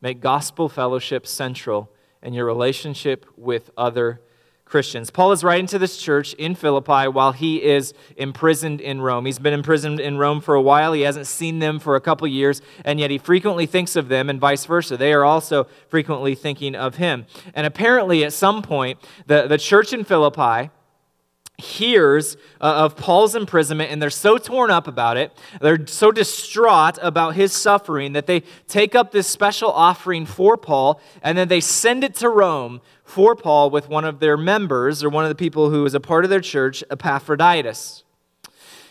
Make 0.00 0.20
gospel 0.20 0.68
fellowship 0.68 1.26
central 1.26 1.90
in 2.22 2.32
your 2.34 2.44
relationship 2.44 3.26
with 3.36 3.70
other 3.76 4.20
Christians. 4.66 5.10
Paul 5.10 5.30
is 5.30 5.44
writing 5.44 5.68
to 5.68 5.78
this 5.78 5.96
church 5.96 6.34
in 6.34 6.56
Philippi 6.56 7.06
while 7.06 7.30
he 7.30 7.62
is 7.62 7.94
imprisoned 8.16 8.80
in 8.80 9.00
Rome. 9.00 9.24
He's 9.24 9.38
been 9.38 9.54
imprisoned 9.54 10.00
in 10.00 10.18
Rome 10.18 10.40
for 10.40 10.56
a 10.56 10.60
while. 10.60 10.92
He 10.92 11.02
hasn't 11.02 11.28
seen 11.28 11.60
them 11.60 11.78
for 11.78 11.94
a 11.94 12.00
couple 12.00 12.26
years, 12.26 12.60
and 12.84 12.98
yet 12.98 13.12
he 13.12 13.18
frequently 13.18 13.66
thinks 13.66 13.94
of 13.94 14.08
them, 14.08 14.28
and 14.28 14.40
vice 14.40 14.64
versa. 14.64 14.96
They 14.96 15.12
are 15.12 15.24
also 15.24 15.68
frequently 15.88 16.34
thinking 16.34 16.74
of 16.74 16.96
him. 16.96 17.26
And 17.54 17.64
apparently, 17.64 18.24
at 18.24 18.32
some 18.32 18.60
point, 18.60 18.98
the, 19.26 19.46
the 19.46 19.56
church 19.56 19.92
in 19.92 20.02
Philippi 20.02 20.70
hears 21.58 22.36
uh, 22.60 22.84
of 22.84 22.96
Paul's 22.96 23.34
imprisonment 23.34 23.90
and 23.90 24.00
they're 24.00 24.10
so 24.10 24.36
torn 24.38 24.70
up 24.70 24.86
about 24.86 25.16
it, 25.16 25.32
they're 25.60 25.86
so 25.86 26.12
distraught 26.12 26.98
about 27.00 27.34
his 27.34 27.52
suffering 27.52 28.12
that 28.12 28.26
they 28.26 28.42
take 28.68 28.94
up 28.94 29.12
this 29.12 29.26
special 29.26 29.70
offering 29.70 30.26
for 30.26 30.56
Paul 30.56 31.00
and 31.22 31.36
then 31.36 31.48
they 31.48 31.60
send 31.60 32.04
it 32.04 32.14
to 32.16 32.28
Rome 32.28 32.80
for 33.04 33.34
Paul 33.34 33.70
with 33.70 33.88
one 33.88 34.04
of 34.04 34.20
their 34.20 34.36
members 34.36 35.02
or 35.02 35.08
one 35.08 35.24
of 35.24 35.28
the 35.28 35.34
people 35.34 35.70
who 35.70 35.82
was 35.82 35.94
a 35.94 36.00
part 36.00 36.24
of 36.24 36.30
their 36.30 36.40
church, 36.40 36.84
Epaphroditus. 36.90 38.04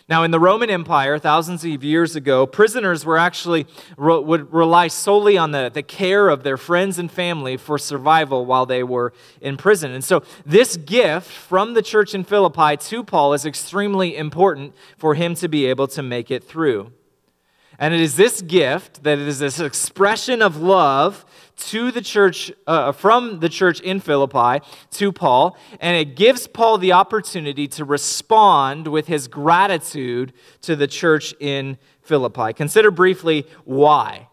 Now, 0.08 0.22
in 0.22 0.30
the 0.30 0.40
Roman 0.40 0.70
Empire, 0.70 1.18
thousands 1.18 1.66
of 1.66 1.84
years 1.84 2.16
ago, 2.16 2.46
prisoners 2.46 3.04
were 3.04 3.18
actually 3.18 3.66
would 3.98 4.54
rely 4.54 4.88
solely 4.88 5.36
on 5.36 5.50
the, 5.50 5.72
the 5.74 5.82
care 5.82 6.30
of 6.30 6.44
their 6.44 6.58
friends 6.58 7.00
and 7.00 7.12
family 7.12 7.58
for 7.58 7.80
survival 7.80 8.46
while 8.46 8.68
they 8.68 8.84
were 8.84 9.14
in 9.42 9.58
prison. 9.58 9.92
And 9.92 10.04
so, 10.04 10.22
this 10.46 10.78
gift 10.78 11.32
from 11.32 11.74
the 11.74 11.82
church 11.82 12.14
in 12.14 12.24
Philippi 12.24 12.78
to 12.78 13.04
Paul 13.04 13.34
is 13.34 13.48
extremely 13.48 14.16
important 14.16 14.76
for 14.96 15.16
him 15.16 15.34
to 15.36 15.48
be 15.48 15.66
able 15.66 15.88
to 15.88 16.04
make 16.04 16.30
it 16.30 16.44
through. 16.44 16.92
And 17.80 17.94
it 17.94 18.00
is 18.00 18.16
this 18.16 18.42
gift 18.42 19.04
that 19.04 19.18
is 19.18 19.40
this 19.40 19.60
expression 19.60 20.44
of 20.44 20.58
love 20.58 21.26
to 21.58 21.92
the 21.92 22.02
church, 22.02 22.52
uh, 22.68 22.92
from 22.92 23.40
the 23.40 23.50
church 23.50 23.80
in 23.80 24.00
Philippi 24.00 24.66
to 24.92 25.12
Paul, 25.12 25.58
and 25.80 25.98
it 25.98 26.16
gives 26.16 26.48
Paul 26.48 26.78
the 26.78 26.92
opportunity 26.92 27.68
to 27.70 27.86
respond 27.86 28.88
with 28.88 29.08
his 29.08 29.28
gratitude 29.28 30.34
to 30.62 30.76
the 30.76 30.88
church 30.88 31.34
in 31.40 31.78
Philippi. 32.02 32.54
Consider 32.54 32.92
briefly 32.92 33.46
why. 33.64 34.28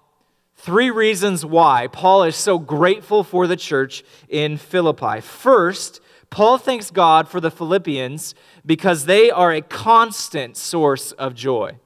Three 0.56 0.90
reasons 0.90 1.44
why 1.44 1.88
Paul 1.88 2.22
is 2.22 2.36
so 2.36 2.58
grateful 2.58 3.24
for 3.24 3.46
the 3.46 3.56
church 3.56 4.04
in 4.28 4.56
Philippi. 4.56 5.20
First, 5.20 6.00
Paul 6.30 6.56
thanks 6.56 6.90
God 6.90 7.28
for 7.28 7.40
the 7.40 7.50
Philippians 7.50 8.34
because 8.64 9.06
they 9.06 9.30
are 9.30 9.52
a 9.52 9.60
constant 9.60 10.56
source 10.56 11.12
of 11.12 11.34
joy. 11.34 11.78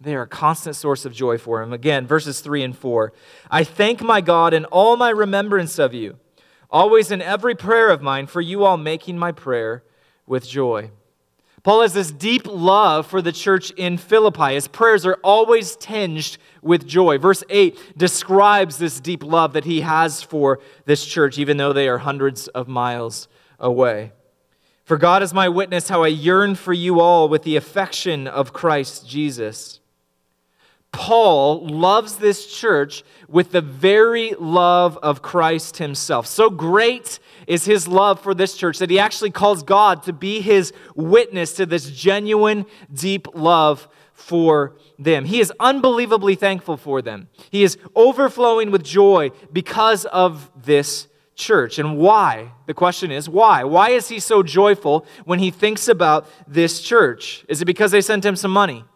They 0.00 0.14
are 0.14 0.22
a 0.22 0.28
constant 0.28 0.76
source 0.76 1.04
of 1.04 1.14
joy 1.14 1.38
for 1.38 1.62
him. 1.62 1.72
Again, 1.72 2.06
verses 2.06 2.40
3 2.40 2.62
and 2.62 2.76
4. 2.76 3.12
I 3.50 3.64
thank 3.64 4.02
my 4.02 4.20
God 4.20 4.52
in 4.52 4.64
all 4.66 4.96
my 4.96 5.10
remembrance 5.10 5.78
of 5.78 5.94
you, 5.94 6.18
always 6.70 7.10
in 7.10 7.22
every 7.22 7.54
prayer 7.54 7.88
of 7.90 8.02
mine, 8.02 8.26
for 8.26 8.40
you 8.40 8.64
all 8.64 8.76
making 8.76 9.18
my 9.18 9.32
prayer 9.32 9.84
with 10.26 10.46
joy. 10.46 10.90
Paul 11.62 11.82
has 11.82 11.94
this 11.94 12.12
deep 12.12 12.46
love 12.46 13.08
for 13.08 13.20
the 13.20 13.32
church 13.32 13.72
in 13.72 13.98
Philippi. 13.98 14.54
His 14.54 14.68
prayers 14.68 15.04
are 15.04 15.18
always 15.24 15.74
tinged 15.74 16.38
with 16.62 16.86
joy. 16.86 17.18
Verse 17.18 17.42
8 17.50 17.98
describes 17.98 18.78
this 18.78 19.00
deep 19.00 19.24
love 19.24 19.54
that 19.54 19.64
he 19.64 19.80
has 19.80 20.22
for 20.22 20.60
this 20.84 21.04
church, 21.04 21.38
even 21.38 21.56
though 21.56 21.72
they 21.72 21.88
are 21.88 21.98
hundreds 21.98 22.46
of 22.48 22.68
miles 22.68 23.26
away. 23.58 24.12
For 24.84 24.96
God 24.96 25.24
is 25.24 25.34
my 25.34 25.48
witness 25.48 25.88
how 25.88 26.04
I 26.04 26.08
yearn 26.08 26.54
for 26.54 26.72
you 26.72 27.00
all 27.00 27.28
with 27.28 27.42
the 27.42 27.56
affection 27.56 28.28
of 28.28 28.52
Christ 28.52 29.08
Jesus. 29.08 29.80
Paul 30.96 31.66
loves 31.66 32.16
this 32.16 32.46
church 32.46 33.04
with 33.28 33.52
the 33.52 33.60
very 33.60 34.32
love 34.38 34.96
of 35.02 35.20
Christ 35.20 35.76
himself. 35.76 36.26
So 36.26 36.48
great 36.48 37.18
is 37.46 37.66
his 37.66 37.86
love 37.86 38.18
for 38.18 38.32
this 38.32 38.56
church 38.56 38.78
that 38.78 38.88
he 38.88 38.98
actually 38.98 39.30
calls 39.30 39.62
God 39.62 40.04
to 40.04 40.14
be 40.14 40.40
his 40.40 40.72
witness 40.94 41.52
to 41.56 41.66
this 41.66 41.90
genuine, 41.90 42.64
deep 42.90 43.28
love 43.34 43.88
for 44.14 44.74
them. 44.98 45.26
He 45.26 45.38
is 45.38 45.52
unbelievably 45.60 46.36
thankful 46.36 46.78
for 46.78 47.02
them. 47.02 47.28
He 47.50 47.62
is 47.62 47.76
overflowing 47.94 48.70
with 48.70 48.82
joy 48.82 49.32
because 49.52 50.06
of 50.06 50.50
this 50.56 51.08
church. 51.34 51.78
And 51.78 51.98
why? 51.98 52.52
The 52.64 52.72
question 52.72 53.10
is, 53.10 53.28
why? 53.28 53.64
Why 53.64 53.90
is 53.90 54.08
he 54.08 54.18
so 54.18 54.42
joyful 54.42 55.04
when 55.26 55.40
he 55.40 55.50
thinks 55.50 55.88
about 55.88 56.26
this 56.48 56.80
church? 56.80 57.44
Is 57.50 57.60
it 57.60 57.66
because 57.66 57.90
they 57.90 58.00
sent 58.00 58.24
him 58.24 58.34
some 58.34 58.50
money? 58.50 58.86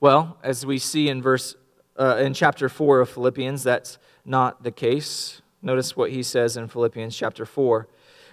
Well, 0.00 0.38
as 0.42 0.64
we 0.64 0.78
see 0.78 1.10
in 1.10 1.20
verse 1.20 1.56
uh, 1.98 2.16
in 2.16 2.32
chapter 2.32 2.70
4 2.70 3.00
of 3.00 3.10
Philippians, 3.10 3.62
that's 3.62 3.98
not 4.24 4.62
the 4.62 4.70
case. 4.70 5.42
Notice 5.60 5.94
what 5.94 6.10
he 6.10 6.22
says 6.22 6.56
in 6.56 6.68
Philippians 6.68 7.14
chapter 7.14 7.44
4. 7.44 7.86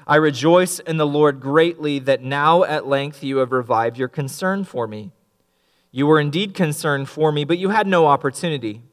I 0.07 0.15
rejoice 0.15 0.79
in 0.79 0.95
the 0.95 1.05
Lord 1.05 1.41
greatly 1.41 1.99
that 1.99 2.23
now 2.23 2.63
at 2.63 2.87
length 2.87 3.21
you 3.21 3.37
have 3.37 3.51
revived 3.51 3.97
your 3.97 4.07
concern 4.07 4.63
for 4.63 4.87
me. 4.87 5.11
You 5.91 6.07
were 6.07 6.21
indeed 6.21 6.53
concerned 6.53 7.09
for 7.09 7.33
me, 7.33 7.43
but 7.43 7.57
you 7.57 7.69
had 7.69 7.85
no 7.85 8.05
opportunity. 8.05 8.83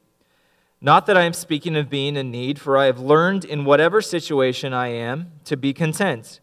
Not 0.81 1.05
that 1.05 1.15
I 1.15 1.21
am 1.21 1.31
speaking 1.31 1.77
of 1.77 1.89
being 1.89 2.17
in 2.17 2.29
need, 2.29 2.59
for 2.59 2.77
I 2.77 2.85
have 2.85 2.99
learned 2.99 3.45
in 3.45 3.63
whatever 3.63 4.01
situation 4.01 4.73
I 4.73 4.89
am 4.89 5.31
to 5.45 5.55
be 5.55 5.71
content. 5.71 6.41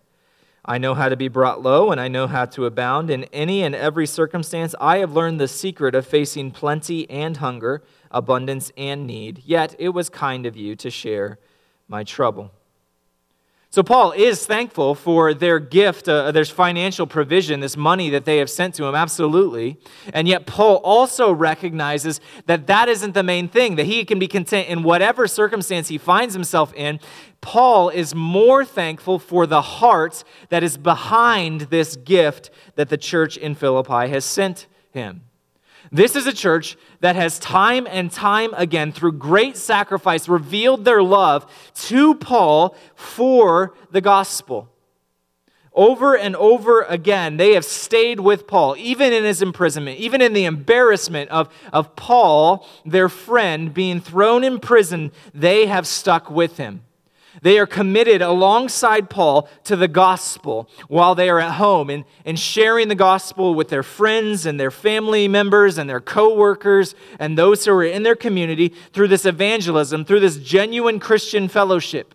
I 0.64 0.78
know 0.78 0.94
how 0.94 1.08
to 1.08 1.16
be 1.16 1.26
brought 1.26 1.60
low, 1.60 1.90
and 1.90 2.00
I 2.00 2.06
know 2.06 2.28
how 2.28 2.44
to 2.44 2.66
abound. 2.66 3.10
In 3.10 3.24
any 3.32 3.62
and 3.62 3.74
every 3.74 4.06
circumstance, 4.06 4.76
I 4.80 4.98
have 4.98 5.12
learned 5.12 5.40
the 5.40 5.48
secret 5.48 5.96
of 5.96 6.06
facing 6.06 6.52
plenty 6.52 7.10
and 7.10 7.36
hunger, 7.38 7.82
abundance 8.12 8.70
and 8.76 9.04
need. 9.04 9.42
Yet 9.44 9.74
it 9.80 9.88
was 9.88 10.08
kind 10.08 10.46
of 10.46 10.56
you 10.56 10.76
to 10.76 10.88
share 10.88 11.40
my 11.88 12.04
trouble. 12.04 12.52
So, 13.74 13.82
Paul 13.82 14.12
is 14.12 14.44
thankful 14.44 14.94
for 14.94 15.32
their 15.32 15.58
gift, 15.58 16.06
uh, 16.06 16.30
there's 16.30 16.50
financial 16.50 17.06
provision, 17.06 17.60
this 17.60 17.74
money 17.74 18.10
that 18.10 18.26
they 18.26 18.36
have 18.36 18.50
sent 18.50 18.74
to 18.74 18.84
him, 18.84 18.94
absolutely. 18.94 19.78
And 20.12 20.28
yet, 20.28 20.44
Paul 20.44 20.76
also 20.84 21.32
recognizes 21.32 22.20
that 22.44 22.66
that 22.66 22.90
isn't 22.90 23.14
the 23.14 23.22
main 23.22 23.48
thing, 23.48 23.76
that 23.76 23.86
he 23.86 24.04
can 24.04 24.18
be 24.18 24.28
content 24.28 24.68
in 24.68 24.82
whatever 24.82 25.26
circumstance 25.26 25.88
he 25.88 25.96
finds 25.96 26.34
himself 26.34 26.74
in. 26.74 27.00
Paul 27.40 27.88
is 27.88 28.14
more 28.14 28.62
thankful 28.62 29.18
for 29.18 29.46
the 29.46 29.62
heart 29.62 30.22
that 30.50 30.62
is 30.62 30.76
behind 30.76 31.62
this 31.62 31.96
gift 31.96 32.50
that 32.74 32.90
the 32.90 32.98
church 32.98 33.38
in 33.38 33.54
Philippi 33.54 34.10
has 34.10 34.26
sent 34.26 34.66
him. 34.90 35.22
This 35.94 36.16
is 36.16 36.26
a 36.26 36.32
church 36.32 36.78
that 37.00 37.16
has 37.16 37.38
time 37.38 37.86
and 37.86 38.10
time 38.10 38.54
again, 38.54 38.92
through 38.92 39.12
great 39.12 39.58
sacrifice, 39.58 40.26
revealed 40.26 40.86
their 40.86 41.02
love 41.02 41.46
to 41.74 42.14
Paul 42.14 42.74
for 42.94 43.74
the 43.90 44.00
gospel. 44.00 44.70
Over 45.74 46.16
and 46.16 46.34
over 46.36 46.82
again, 46.82 47.36
they 47.36 47.52
have 47.52 47.64
stayed 47.64 48.20
with 48.20 48.46
Paul, 48.46 48.74
even 48.78 49.12
in 49.12 49.24
his 49.24 49.42
imprisonment, 49.42 49.98
even 49.98 50.22
in 50.22 50.32
the 50.32 50.46
embarrassment 50.46 51.30
of, 51.30 51.52
of 51.72 51.94
Paul, 51.94 52.66
their 52.86 53.10
friend, 53.10 53.72
being 53.72 54.00
thrown 54.00 54.44
in 54.44 54.60
prison, 54.60 55.12
they 55.34 55.66
have 55.66 55.86
stuck 55.86 56.30
with 56.30 56.56
him. 56.56 56.82
They 57.40 57.58
are 57.58 57.66
committed 57.66 58.20
alongside 58.20 59.08
Paul 59.08 59.48
to 59.64 59.74
the 59.74 59.88
gospel 59.88 60.68
while 60.88 61.14
they 61.14 61.30
are 61.30 61.40
at 61.40 61.52
home 61.52 61.88
and, 61.88 62.04
and 62.26 62.38
sharing 62.38 62.88
the 62.88 62.94
gospel 62.94 63.54
with 63.54 63.70
their 63.70 63.82
friends 63.82 64.44
and 64.44 64.60
their 64.60 64.70
family 64.70 65.28
members 65.28 65.78
and 65.78 65.88
their 65.88 66.00
co-workers 66.00 66.94
and 67.18 67.38
those 67.38 67.64
who 67.64 67.72
are 67.72 67.84
in 67.84 68.02
their 68.02 68.16
community 68.16 68.68
through 68.92 69.08
this 69.08 69.24
evangelism, 69.24 70.04
through 70.04 70.20
this 70.20 70.36
genuine 70.36 71.00
Christian 71.00 71.48
fellowship. 71.48 72.14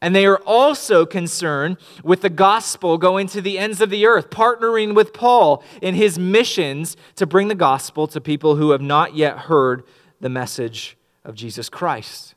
And 0.00 0.14
they 0.14 0.26
are 0.26 0.38
also 0.46 1.04
concerned 1.04 1.76
with 2.04 2.22
the 2.22 2.30
gospel 2.30 2.98
going 2.98 3.26
to 3.28 3.40
the 3.40 3.58
ends 3.58 3.80
of 3.80 3.90
the 3.90 4.06
earth, 4.06 4.30
partnering 4.30 4.94
with 4.94 5.12
Paul 5.12 5.62
in 5.82 5.94
his 5.94 6.18
missions 6.18 6.96
to 7.16 7.26
bring 7.26 7.48
the 7.48 7.54
gospel 7.54 8.06
to 8.08 8.20
people 8.20 8.56
who 8.56 8.70
have 8.70 8.80
not 8.80 9.16
yet 9.16 9.38
heard 9.38 9.82
the 10.20 10.28
message 10.28 10.96
of 11.24 11.34
Jesus 11.34 11.68
Christ. 11.68 12.34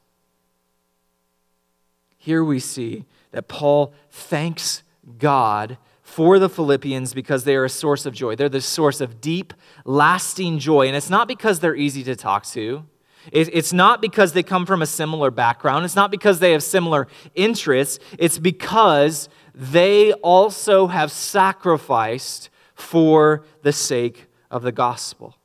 Here 2.21 2.43
we 2.43 2.59
see 2.59 3.05
that 3.31 3.47
Paul 3.47 3.95
thanks 4.11 4.83
God 5.17 5.79
for 6.03 6.37
the 6.37 6.49
Philippians 6.49 7.15
because 7.15 7.45
they 7.45 7.55
are 7.55 7.65
a 7.65 7.69
source 7.69 8.05
of 8.05 8.13
joy. 8.13 8.35
They're 8.35 8.47
the 8.47 8.61
source 8.61 9.01
of 9.01 9.19
deep, 9.19 9.55
lasting 9.85 10.59
joy. 10.59 10.85
And 10.85 10.95
it's 10.95 11.09
not 11.09 11.27
because 11.27 11.61
they're 11.61 11.75
easy 11.75 12.03
to 12.03 12.15
talk 12.15 12.45
to. 12.49 12.85
It's 13.31 13.73
not 13.73 14.03
because 14.03 14.33
they 14.33 14.43
come 14.43 14.67
from 14.67 14.83
a 14.83 14.85
similar 14.85 15.31
background. 15.31 15.83
It's 15.83 15.95
not 15.95 16.11
because 16.11 16.37
they 16.37 16.51
have 16.51 16.61
similar 16.61 17.07
interests. 17.33 17.97
It's 18.19 18.37
because 18.37 19.27
they 19.55 20.13
also 20.13 20.85
have 20.87 21.11
sacrificed 21.11 22.51
for 22.75 23.43
the 23.63 23.73
sake 23.73 24.27
of 24.51 24.61
the 24.61 24.71
gospel. 24.71 25.37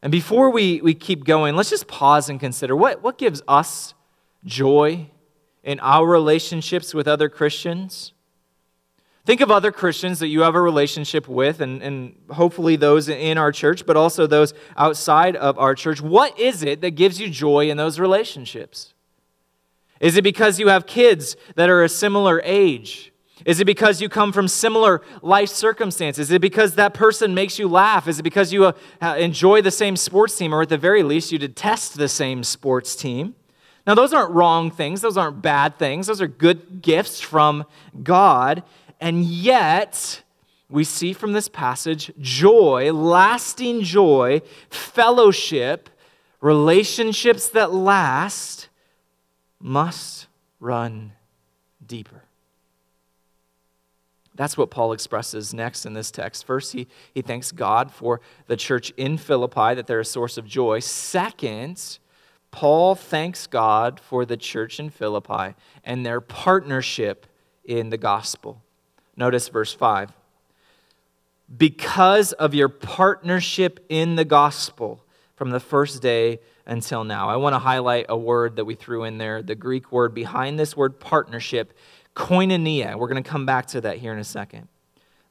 And 0.00 0.10
before 0.10 0.48
we, 0.48 0.80
we 0.80 0.94
keep 0.94 1.24
going, 1.24 1.56
let's 1.56 1.68
just 1.68 1.88
pause 1.88 2.30
and 2.30 2.40
consider 2.40 2.74
what, 2.74 3.02
what 3.02 3.18
gives 3.18 3.42
us 3.46 3.92
joy 4.44 5.10
in 5.62 5.80
our 5.80 6.06
relationships 6.06 6.94
with 6.94 7.08
other 7.08 7.28
Christians? 7.28 8.12
Think 9.28 9.42
of 9.42 9.50
other 9.50 9.70
Christians 9.70 10.20
that 10.20 10.28
you 10.28 10.40
have 10.40 10.54
a 10.54 10.60
relationship 10.62 11.28
with, 11.28 11.60
and, 11.60 11.82
and 11.82 12.16
hopefully 12.30 12.76
those 12.76 13.10
in 13.10 13.36
our 13.36 13.52
church, 13.52 13.84
but 13.84 13.94
also 13.94 14.26
those 14.26 14.54
outside 14.74 15.36
of 15.36 15.58
our 15.58 15.74
church. 15.74 16.00
What 16.00 16.38
is 16.40 16.62
it 16.62 16.80
that 16.80 16.92
gives 16.92 17.20
you 17.20 17.28
joy 17.28 17.68
in 17.68 17.76
those 17.76 18.00
relationships? 18.00 18.94
Is 20.00 20.16
it 20.16 20.22
because 20.22 20.58
you 20.58 20.68
have 20.68 20.86
kids 20.86 21.36
that 21.56 21.68
are 21.68 21.82
a 21.82 21.90
similar 21.90 22.40
age? 22.42 23.12
Is 23.44 23.60
it 23.60 23.66
because 23.66 24.00
you 24.00 24.08
come 24.08 24.32
from 24.32 24.48
similar 24.48 25.02
life 25.20 25.50
circumstances? 25.50 26.28
Is 26.28 26.32
it 26.32 26.40
because 26.40 26.76
that 26.76 26.94
person 26.94 27.34
makes 27.34 27.58
you 27.58 27.68
laugh? 27.68 28.08
Is 28.08 28.18
it 28.18 28.22
because 28.22 28.52
you 28.52 28.64
uh, 28.64 29.16
enjoy 29.18 29.60
the 29.60 29.70
same 29.70 29.96
sports 29.96 30.36
team, 30.36 30.54
or 30.54 30.62
at 30.62 30.70
the 30.70 30.78
very 30.78 31.02
least, 31.02 31.32
you 31.32 31.38
detest 31.38 31.98
the 31.98 32.08
same 32.08 32.42
sports 32.42 32.96
team? 32.96 33.34
Now, 33.88 33.94
those 33.94 34.12
aren't 34.12 34.32
wrong 34.32 34.70
things, 34.70 35.00
those 35.00 35.16
aren't 35.16 35.40
bad 35.40 35.78
things, 35.78 36.08
those 36.08 36.20
are 36.20 36.28
good 36.28 36.82
gifts 36.82 37.22
from 37.22 37.64
God. 38.02 38.62
And 39.00 39.24
yet, 39.24 40.22
we 40.68 40.84
see 40.84 41.14
from 41.14 41.32
this 41.32 41.48
passage 41.48 42.12
joy, 42.20 42.92
lasting 42.92 43.80
joy, 43.80 44.42
fellowship, 44.68 45.88
relationships 46.42 47.48
that 47.48 47.72
last 47.72 48.68
must 49.58 50.26
run 50.60 51.12
deeper. 51.86 52.24
That's 54.34 54.58
what 54.58 54.70
Paul 54.70 54.92
expresses 54.92 55.54
next 55.54 55.86
in 55.86 55.94
this 55.94 56.10
text. 56.10 56.44
First, 56.44 56.74
he, 56.74 56.88
he 57.14 57.22
thanks 57.22 57.52
God 57.52 57.90
for 57.90 58.20
the 58.48 58.56
church 58.56 58.90
in 58.98 59.16
Philippi, 59.16 59.74
that 59.74 59.86
they're 59.86 60.00
a 60.00 60.04
source 60.04 60.36
of 60.36 60.44
joy. 60.44 60.80
Second, 60.80 61.98
Paul 62.50 62.94
thanks 62.94 63.46
God 63.46 64.00
for 64.00 64.24
the 64.24 64.36
church 64.36 64.80
in 64.80 64.90
Philippi 64.90 65.54
and 65.84 66.04
their 66.04 66.20
partnership 66.20 67.26
in 67.64 67.90
the 67.90 67.98
gospel. 67.98 68.62
Notice 69.16 69.48
verse 69.48 69.72
5. 69.72 70.12
Because 71.56 72.32
of 72.32 72.54
your 72.54 72.68
partnership 72.68 73.84
in 73.88 74.16
the 74.16 74.24
gospel 74.24 75.04
from 75.38 75.50
the 75.50 75.60
first 75.60 76.02
day 76.02 76.40
until 76.66 77.04
now. 77.04 77.28
I 77.28 77.36
want 77.36 77.54
to 77.54 77.58
highlight 77.58 78.06
a 78.08 78.16
word 78.16 78.56
that 78.56 78.64
we 78.64 78.74
threw 78.74 79.04
in 79.04 79.18
there, 79.18 79.40
the 79.40 79.54
Greek 79.54 79.92
word 79.92 80.12
behind 80.12 80.58
this 80.58 80.76
word 80.76 80.98
partnership, 81.00 81.72
koinonia. 82.14 82.96
We're 82.98 83.08
going 83.08 83.22
to 83.22 83.28
come 83.28 83.46
back 83.46 83.66
to 83.66 83.80
that 83.82 83.98
here 83.98 84.12
in 84.12 84.18
a 84.18 84.24
second. 84.24 84.68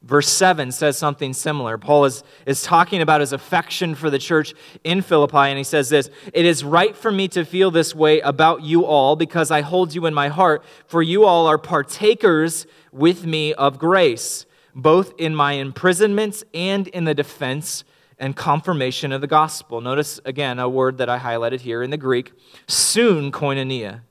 Verse 0.02 0.28
7 0.28 0.70
says 0.70 0.96
something 0.96 1.32
similar. 1.32 1.76
Paul 1.76 2.04
is, 2.04 2.22
is 2.46 2.62
talking 2.62 3.02
about 3.02 3.20
his 3.20 3.32
affection 3.32 3.96
for 3.96 4.10
the 4.10 4.18
church 4.18 4.54
in 4.84 5.02
Philippi, 5.02 5.36
and 5.36 5.58
he 5.58 5.64
says 5.64 5.88
this 5.88 6.08
It 6.32 6.44
is 6.44 6.62
right 6.62 6.96
for 6.96 7.10
me 7.10 7.26
to 7.28 7.44
feel 7.44 7.70
this 7.70 7.94
way 7.94 8.20
about 8.20 8.62
you 8.62 8.84
all 8.84 9.16
because 9.16 9.50
I 9.50 9.62
hold 9.62 9.94
you 9.94 10.06
in 10.06 10.14
my 10.14 10.28
heart, 10.28 10.62
for 10.86 11.02
you 11.02 11.24
all 11.24 11.48
are 11.48 11.58
partakers 11.58 12.66
with 12.92 13.26
me 13.26 13.52
of 13.54 13.78
grace, 13.78 14.46
both 14.72 15.12
in 15.18 15.34
my 15.34 15.54
imprisonments 15.54 16.44
and 16.54 16.86
in 16.88 17.04
the 17.04 17.14
defense 17.14 17.82
and 18.20 18.36
confirmation 18.36 19.10
of 19.10 19.20
the 19.20 19.26
gospel. 19.26 19.80
Notice 19.80 20.20
again 20.24 20.60
a 20.60 20.68
word 20.68 20.98
that 20.98 21.08
I 21.08 21.18
highlighted 21.18 21.60
here 21.60 21.82
in 21.82 21.90
the 21.90 21.96
Greek 21.96 22.32
soon 22.68 23.32
koinonia. 23.32 24.02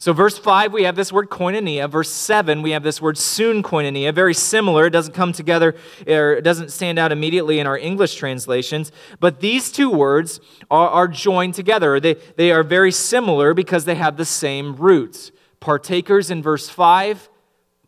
So, 0.00 0.14
verse 0.14 0.38
5, 0.38 0.72
we 0.72 0.84
have 0.84 0.96
this 0.96 1.12
word 1.12 1.28
koinonia. 1.28 1.86
Verse 1.90 2.08
7, 2.08 2.62
we 2.62 2.70
have 2.70 2.82
this 2.82 3.02
word 3.02 3.18
soon 3.18 3.62
koinonia. 3.62 4.14
Very 4.14 4.32
similar. 4.32 4.86
It 4.86 4.92
doesn't 4.92 5.12
come 5.12 5.34
together, 5.34 5.74
or 6.06 6.32
it 6.32 6.40
doesn't 6.40 6.70
stand 6.70 6.98
out 6.98 7.12
immediately 7.12 7.58
in 7.58 7.66
our 7.66 7.76
English 7.76 8.14
translations. 8.14 8.92
But 9.20 9.40
these 9.40 9.70
two 9.70 9.90
words 9.90 10.40
are, 10.70 10.88
are 10.88 11.06
joined 11.06 11.52
together. 11.52 12.00
They, 12.00 12.14
they 12.38 12.50
are 12.50 12.62
very 12.62 12.92
similar 12.92 13.52
because 13.52 13.84
they 13.84 13.94
have 13.96 14.16
the 14.16 14.24
same 14.24 14.74
roots. 14.74 15.32
Partakers 15.60 16.30
in 16.30 16.42
verse 16.42 16.70
5, 16.70 17.28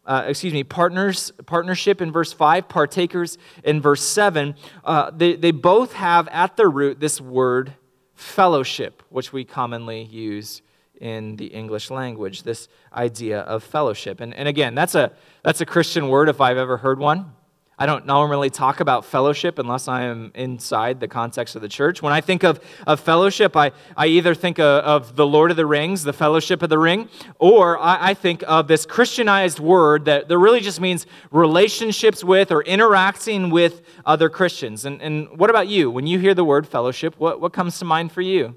uh, 0.04 0.24
excuse 0.26 0.52
me, 0.52 0.64
partners, 0.64 1.32
partnership 1.46 2.02
in 2.02 2.12
verse 2.12 2.34
5, 2.34 2.68
partakers 2.68 3.38
in 3.64 3.80
verse 3.80 4.02
7. 4.02 4.54
Uh, 4.84 5.10
they, 5.12 5.34
they 5.34 5.50
both 5.50 5.94
have 5.94 6.28
at 6.28 6.58
their 6.58 6.68
root 6.68 7.00
this 7.00 7.22
word 7.22 7.72
fellowship, 8.14 9.02
which 9.08 9.32
we 9.32 9.46
commonly 9.46 10.02
use 10.02 10.60
in 11.02 11.36
the 11.36 11.46
English 11.46 11.90
language, 11.90 12.44
this 12.44 12.68
idea 12.94 13.40
of 13.40 13.64
fellowship. 13.64 14.20
And, 14.20 14.32
and 14.34 14.46
again, 14.46 14.74
that's 14.74 14.94
a, 14.94 15.12
that's 15.42 15.60
a 15.60 15.66
Christian 15.66 16.08
word 16.08 16.28
if 16.28 16.40
I've 16.40 16.56
ever 16.56 16.76
heard 16.76 17.00
one. 17.00 17.32
I 17.76 17.86
don't 17.86 18.06
normally 18.06 18.48
talk 18.48 18.78
about 18.78 19.04
fellowship 19.04 19.58
unless 19.58 19.88
I 19.88 20.02
am 20.02 20.30
inside 20.36 21.00
the 21.00 21.08
context 21.08 21.56
of 21.56 21.62
the 21.62 21.68
church. 21.68 22.00
When 22.00 22.12
I 22.12 22.20
think 22.20 22.44
of, 22.44 22.60
of 22.86 23.00
fellowship, 23.00 23.56
I, 23.56 23.72
I 23.96 24.06
either 24.06 24.36
think 24.36 24.60
of, 24.60 24.84
of 24.84 25.16
the 25.16 25.26
Lord 25.26 25.50
of 25.50 25.56
the 25.56 25.66
Rings, 25.66 26.04
the 26.04 26.12
fellowship 26.12 26.62
of 26.62 26.68
the 26.68 26.78
ring, 26.78 27.08
or 27.40 27.78
I, 27.80 28.10
I 28.10 28.14
think 28.14 28.44
of 28.46 28.68
this 28.68 28.86
Christianized 28.86 29.58
word 29.58 30.04
that, 30.04 30.28
that 30.28 30.38
really 30.38 30.60
just 30.60 30.80
means 30.80 31.06
relationships 31.32 32.22
with 32.22 32.52
or 32.52 32.62
interacting 32.62 33.50
with 33.50 33.82
other 34.06 34.28
Christians. 34.28 34.84
And, 34.84 35.02
and 35.02 35.36
what 35.36 35.50
about 35.50 35.66
you? 35.66 35.90
When 35.90 36.06
you 36.06 36.20
hear 36.20 36.34
the 36.34 36.44
word 36.44 36.68
fellowship, 36.68 37.16
what, 37.18 37.40
what 37.40 37.52
comes 37.52 37.80
to 37.80 37.84
mind 37.84 38.12
for 38.12 38.20
you? 38.20 38.54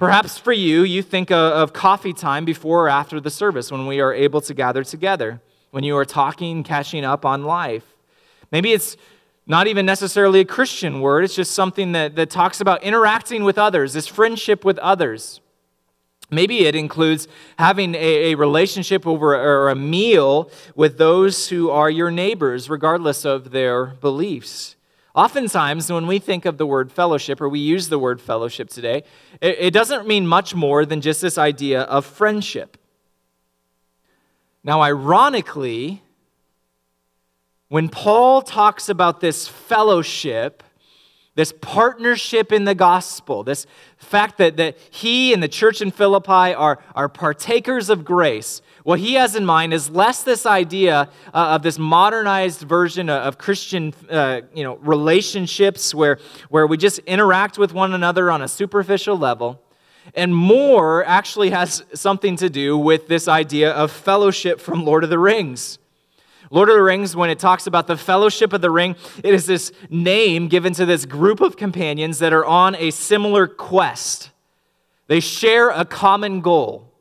Perhaps 0.00 0.38
for 0.38 0.54
you, 0.54 0.82
you 0.82 1.02
think 1.02 1.30
of 1.30 1.74
coffee 1.74 2.14
time 2.14 2.46
before 2.46 2.86
or 2.86 2.88
after 2.88 3.20
the 3.20 3.28
service 3.28 3.70
when 3.70 3.86
we 3.86 4.00
are 4.00 4.14
able 4.14 4.40
to 4.40 4.54
gather 4.54 4.82
together, 4.82 5.42
when 5.72 5.84
you 5.84 5.94
are 5.94 6.06
talking, 6.06 6.62
catching 6.62 7.04
up 7.04 7.26
on 7.26 7.44
life. 7.44 7.84
Maybe 8.50 8.72
it's 8.72 8.96
not 9.46 9.66
even 9.66 9.84
necessarily 9.84 10.40
a 10.40 10.46
Christian 10.46 11.02
word. 11.02 11.24
It's 11.24 11.34
just 11.34 11.52
something 11.52 11.92
that, 11.92 12.16
that 12.16 12.30
talks 12.30 12.62
about 12.62 12.82
interacting 12.82 13.44
with 13.44 13.58
others, 13.58 13.92
this 13.92 14.06
friendship 14.06 14.64
with 14.64 14.78
others. 14.78 15.42
Maybe 16.30 16.64
it 16.64 16.74
includes 16.74 17.28
having 17.58 17.94
a, 17.94 18.32
a 18.32 18.36
relationship 18.36 19.06
over 19.06 19.36
or 19.36 19.68
a 19.68 19.74
meal 19.74 20.50
with 20.74 20.96
those 20.96 21.50
who 21.50 21.68
are 21.68 21.90
your 21.90 22.10
neighbors, 22.10 22.70
regardless 22.70 23.26
of 23.26 23.50
their 23.50 23.84
beliefs. 23.84 24.76
Oftentimes, 25.14 25.90
when 25.90 26.06
we 26.06 26.18
think 26.18 26.44
of 26.44 26.56
the 26.56 26.66
word 26.66 26.92
fellowship, 26.92 27.40
or 27.40 27.48
we 27.48 27.58
use 27.58 27.88
the 27.88 27.98
word 27.98 28.20
fellowship 28.20 28.68
today, 28.68 29.02
it, 29.40 29.56
it 29.58 29.70
doesn't 29.72 30.06
mean 30.06 30.26
much 30.26 30.54
more 30.54 30.86
than 30.86 31.00
just 31.00 31.20
this 31.20 31.36
idea 31.36 31.82
of 31.82 32.06
friendship. 32.06 32.76
Now, 34.62 34.82
ironically, 34.82 36.02
when 37.68 37.88
Paul 37.88 38.42
talks 38.42 38.88
about 38.88 39.20
this 39.20 39.48
fellowship, 39.48 40.62
this 41.34 41.52
partnership 41.60 42.52
in 42.52 42.64
the 42.64 42.74
gospel, 42.74 43.42
this 43.42 43.66
fact 44.10 44.38
that, 44.38 44.56
that 44.56 44.76
he 44.90 45.32
and 45.32 45.40
the 45.40 45.48
church 45.48 45.80
in 45.80 45.92
Philippi 45.92 46.52
are, 46.52 46.80
are 46.96 47.08
partakers 47.08 47.88
of 47.88 48.04
grace, 48.04 48.60
what 48.82 48.98
he 48.98 49.14
has 49.14 49.36
in 49.36 49.46
mind 49.46 49.72
is 49.72 49.88
less 49.88 50.24
this 50.24 50.46
idea 50.46 51.08
uh, 51.32 51.54
of 51.54 51.62
this 51.62 51.78
modernized 51.78 52.62
version 52.62 53.08
of 53.08 53.38
Christian 53.38 53.94
uh, 54.10 54.40
you 54.52 54.64
know, 54.64 54.76
relationships 54.78 55.94
where, 55.94 56.18
where 56.48 56.66
we 56.66 56.76
just 56.76 56.98
interact 57.00 57.56
with 57.56 57.72
one 57.72 57.94
another 57.94 58.32
on 58.32 58.42
a 58.42 58.48
superficial 58.48 59.16
level, 59.16 59.62
and 60.14 60.34
more 60.34 61.04
actually 61.04 61.50
has 61.50 61.84
something 61.94 62.36
to 62.36 62.50
do 62.50 62.76
with 62.76 63.06
this 63.06 63.28
idea 63.28 63.70
of 63.70 63.92
fellowship 63.92 64.60
from 64.60 64.84
Lord 64.84 65.04
of 65.04 65.10
the 65.10 65.18
Rings. 65.20 65.78
Lord 66.52 66.68
of 66.68 66.74
the 66.74 66.82
Rings, 66.82 67.14
when 67.14 67.30
it 67.30 67.38
talks 67.38 67.68
about 67.68 67.86
the 67.86 67.96
fellowship 67.96 68.52
of 68.52 68.60
the 68.60 68.70
ring, 68.70 68.96
it 69.22 69.32
is 69.32 69.46
this 69.46 69.70
name 69.88 70.48
given 70.48 70.72
to 70.74 70.84
this 70.84 71.06
group 71.06 71.40
of 71.40 71.56
companions 71.56 72.18
that 72.18 72.32
are 72.32 72.44
on 72.44 72.74
a 72.74 72.90
similar 72.90 73.46
quest. 73.46 74.30
They 75.06 75.20
share 75.20 75.70
a 75.70 75.84
common 75.84 76.40
goal. 76.40 76.92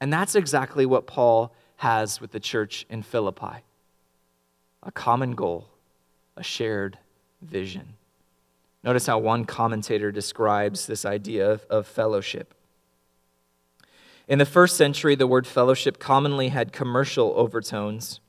And 0.00 0.12
that's 0.12 0.34
exactly 0.34 0.84
what 0.84 1.06
Paul 1.06 1.54
has 1.76 2.20
with 2.20 2.32
the 2.32 2.40
church 2.40 2.86
in 2.88 3.02
Philippi 3.02 3.62
a 4.86 4.92
common 4.92 5.34
goal, 5.34 5.66
a 6.36 6.42
shared 6.42 6.98
vision. 7.40 7.94
Notice 8.82 9.06
how 9.06 9.18
one 9.18 9.46
commentator 9.46 10.12
describes 10.12 10.86
this 10.86 11.06
idea 11.06 11.50
of, 11.50 11.64
of 11.70 11.86
fellowship. 11.86 12.52
In 14.28 14.38
the 14.38 14.44
first 14.44 14.76
century, 14.76 15.14
the 15.14 15.26
word 15.26 15.46
fellowship 15.46 15.98
commonly 15.98 16.48
had 16.48 16.70
commercial 16.70 17.32
overtones. 17.34 18.20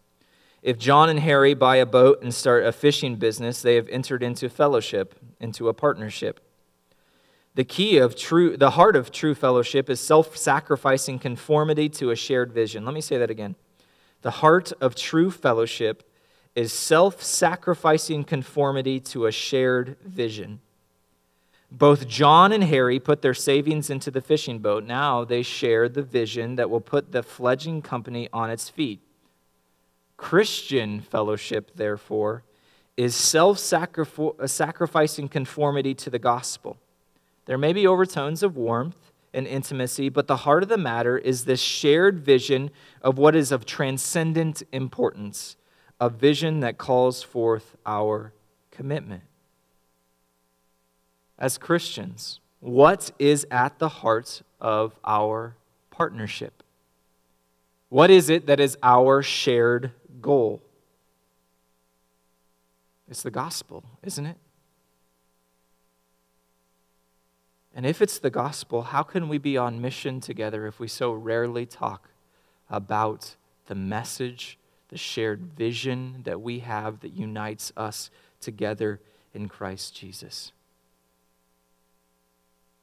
If 0.65 0.79
John 0.79 1.09
and 1.09 1.19
Harry 1.19 1.53
buy 1.53 1.75
a 1.75 1.85
boat 1.85 2.23
and 2.23 2.33
start 2.33 2.65
a 2.65 2.71
fishing 2.71 3.17
business, 3.17 3.61
they 3.61 3.75
have 3.75 3.87
entered 3.87 4.23
into 4.23 4.49
fellowship, 4.49 5.13
into 5.39 5.69
a 5.69 5.75
partnership. 5.75 6.39
The 7.53 7.63
key 7.63 7.99
of 7.99 8.15
true, 8.15 8.57
the 8.57 8.71
heart 8.71 8.95
of 8.95 9.11
true 9.11 9.35
fellowship 9.35 9.91
is 9.91 9.99
self 9.99 10.35
sacrificing 10.35 11.19
conformity 11.19 11.87
to 11.89 12.09
a 12.09 12.15
shared 12.15 12.51
vision. 12.51 12.83
Let 12.83 12.95
me 12.95 13.01
say 13.01 13.19
that 13.19 13.29
again. 13.29 13.55
The 14.23 14.31
heart 14.31 14.73
of 14.81 14.95
true 14.95 15.29
fellowship 15.29 16.01
is 16.55 16.73
self 16.73 17.21
sacrificing 17.21 18.23
conformity 18.23 18.99
to 19.01 19.27
a 19.27 19.31
shared 19.31 19.97
vision. 20.03 20.61
Both 21.69 22.07
John 22.07 22.51
and 22.51 22.63
Harry 22.63 22.99
put 22.99 23.21
their 23.21 23.35
savings 23.35 23.91
into 23.91 24.09
the 24.09 24.19
fishing 24.19 24.57
boat. 24.57 24.83
Now 24.83 25.25
they 25.25 25.43
share 25.43 25.87
the 25.87 26.01
vision 26.01 26.55
that 26.55 26.71
will 26.71 26.81
put 26.81 27.11
the 27.11 27.21
fledgling 27.21 27.83
company 27.83 28.29
on 28.33 28.49
its 28.49 28.67
feet. 28.67 29.04
Christian 30.17 31.01
fellowship, 31.01 31.71
therefore, 31.75 32.43
is 32.97 33.15
self 33.15 33.57
uh, 33.73 34.47
sacrificing 34.47 35.27
conformity 35.27 35.93
to 35.95 36.09
the 36.09 36.19
gospel. 36.19 36.77
There 37.45 37.57
may 37.57 37.73
be 37.73 37.85
overtones 37.85 38.41
of 38.41 38.55
warmth 38.55 39.11
and 39.33 39.45
intimacy, 39.45 40.09
but 40.09 40.27
the 40.27 40.37
heart 40.37 40.63
of 40.63 40.69
the 40.69 40.77
matter 40.77 41.17
is 41.17 41.45
this 41.45 41.59
shared 41.59 42.19
vision 42.19 42.71
of 43.01 43.17
what 43.17 43.35
is 43.35 43.51
of 43.51 43.65
transcendent 43.65 44.63
importance, 44.71 45.57
a 45.99 46.09
vision 46.09 46.61
that 46.61 46.77
calls 46.77 47.21
forth 47.21 47.75
our 47.85 48.31
commitment. 48.71 49.23
As 51.37 51.57
Christians, 51.57 52.39
what 52.61 53.11
is 53.19 53.45
at 53.51 53.77
the 53.77 53.89
heart 53.89 54.41
of 54.61 54.95
our 55.03 55.55
partnership? 55.91 56.63
What 57.89 58.09
is 58.09 58.29
it 58.29 58.47
that 58.47 58.59
is 58.59 58.77
our 58.81 59.21
shared 59.21 59.91
goal. 60.21 60.61
It's 63.07 63.23
the 63.23 63.31
gospel, 63.31 63.83
isn't 64.03 64.25
it? 64.25 64.37
And 67.75 67.85
if 67.85 68.01
it's 68.01 68.19
the 68.19 68.29
gospel, 68.29 68.83
how 68.83 69.03
can 69.03 69.27
we 69.27 69.37
be 69.37 69.57
on 69.57 69.81
mission 69.81 70.21
together 70.21 70.65
if 70.65 70.79
we 70.79 70.87
so 70.87 71.11
rarely 71.11 71.65
talk 71.65 72.09
about 72.69 73.35
the 73.67 73.75
message, 73.75 74.57
the 74.87 74.97
shared 74.97 75.41
vision 75.57 76.21
that 76.23 76.41
we 76.41 76.59
have 76.59 77.01
that 77.01 77.13
unites 77.13 77.73
us 77.75 78.09
together 78.39 79.01
in 79.33 79.49
Christ 79.49 79.93
Jesus? 79.93 80.53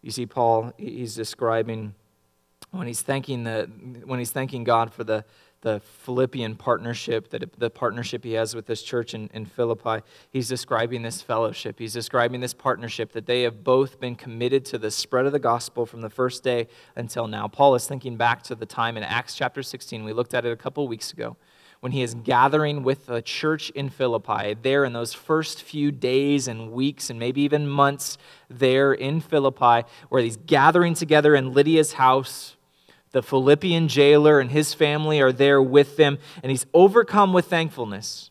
You 0.02 0.10
see, 0.10 0.26
Paul, 0.26 0.72
he's 0.76 1.14
describing 1.14 1.94
when 2.70 2.86
he's 2.86 3.02
thanking 3.02 3.44
the 3.44 3.70
when 4.04 4.18
he's 4.18 4.30
thanking 4.30 4.64
God 4.64 4.92
for 4.92 5.04
the 5.04 5.24
the 5.62 5.80
Philippian 5.80 6.56
partnership, 6.56 7.30
that 7.30 7.58
the 7.58 7.70
partnership 7.70 8.22
he 8.24 8.32
has 8.32 8.54
with 8.54 8.66
this 8.66 8.82
church 8.82 9.14
in, 9.14 9.30
in 9.32 9.46
Philippi. 9.46 10.04
He's 10.30 10.48
describing 10.48 11.02
this 11.02 11.22
fellowship. 11.22 11.78
He's 11.78 11.92
describing 11.92 12.40
this 12.40 12.52
partnership 12.52 13.12
that 13.12 13.26
they 13.26 13.42
have 13.42 13.64
both 13.64 13.98
been 13.98 14.14
committed 14.14 14.64
to 14.66 14.78
the 14.78 14.90
spread 14.90 15.24
of 15.24 15.32
the 15.32 15.38
gospel 15.38 15.86
from 15.86 16.00
the 16.00 16.10
first 16.10 16.42
day 16.42 16.68
until 16.96 17.26
now. 17.26 17.48
Paul 17.48 17.74
is 17.74 17.86
thinking 17.86 18.16
back 18.16 18.42
to 18.44 18.54
the 18.54 18.66
time 18.66 18.96
in 18.96 19.02
Acts 19.02 19.34
chapter 19.34 19.62
16. 19.62 20.04
We 20.04 20.12
looked 20.12 20.34
at 20.34 20.44
it 20.44 20.52
a 20.52 20.56
couple 20.56 20.86
weeks 20.86 21.12
ago 21.12 21.36
when 21.82 21.90
he 21.90 22.02
is 22.02 22.14
gathering 22.14 22.84
with 22.84 23.06
the 23.06 23.20
church 23.20 23.70
in 23.70 23.88
Philippi, 23.88 24.54
there 24.62 24.84
in 24.84 24.92
those 24.92 25.12
first 25.12 25.62
few 25.64 25.90
days 25.90 26.46
and 26.46 26.70
weeks 26.70 27.10
and 27.10 27.18
maybe 27.18 27.40
even 27.42 27.68
months 27.68 28.18
there 28.48 28.92
in 28.92 29.20
Philippi, 29.20 29.82
where 30.08 30.22
he's 30.22 30.36
gathering 30.36 30.94
together 30.94 31.34
in 31.34 31.52
Lydia's 31.52 31.94
house 31.94 32.56
the 33.12 33.22
Philippian 33.22 33.88
jailer 33.88 34.40
and 34.40 34.50
his 34.50 34.74
family 34.74 35.20
are 35.20 35.32
there 35.32 35.62
with 35.62 35.96
them, 35.96 36.18
and 36.42 36.50
he's 36.50 36.66
overcome 36.74 37.32
with 37.32 37.46
thankfulness. 37.46 38.30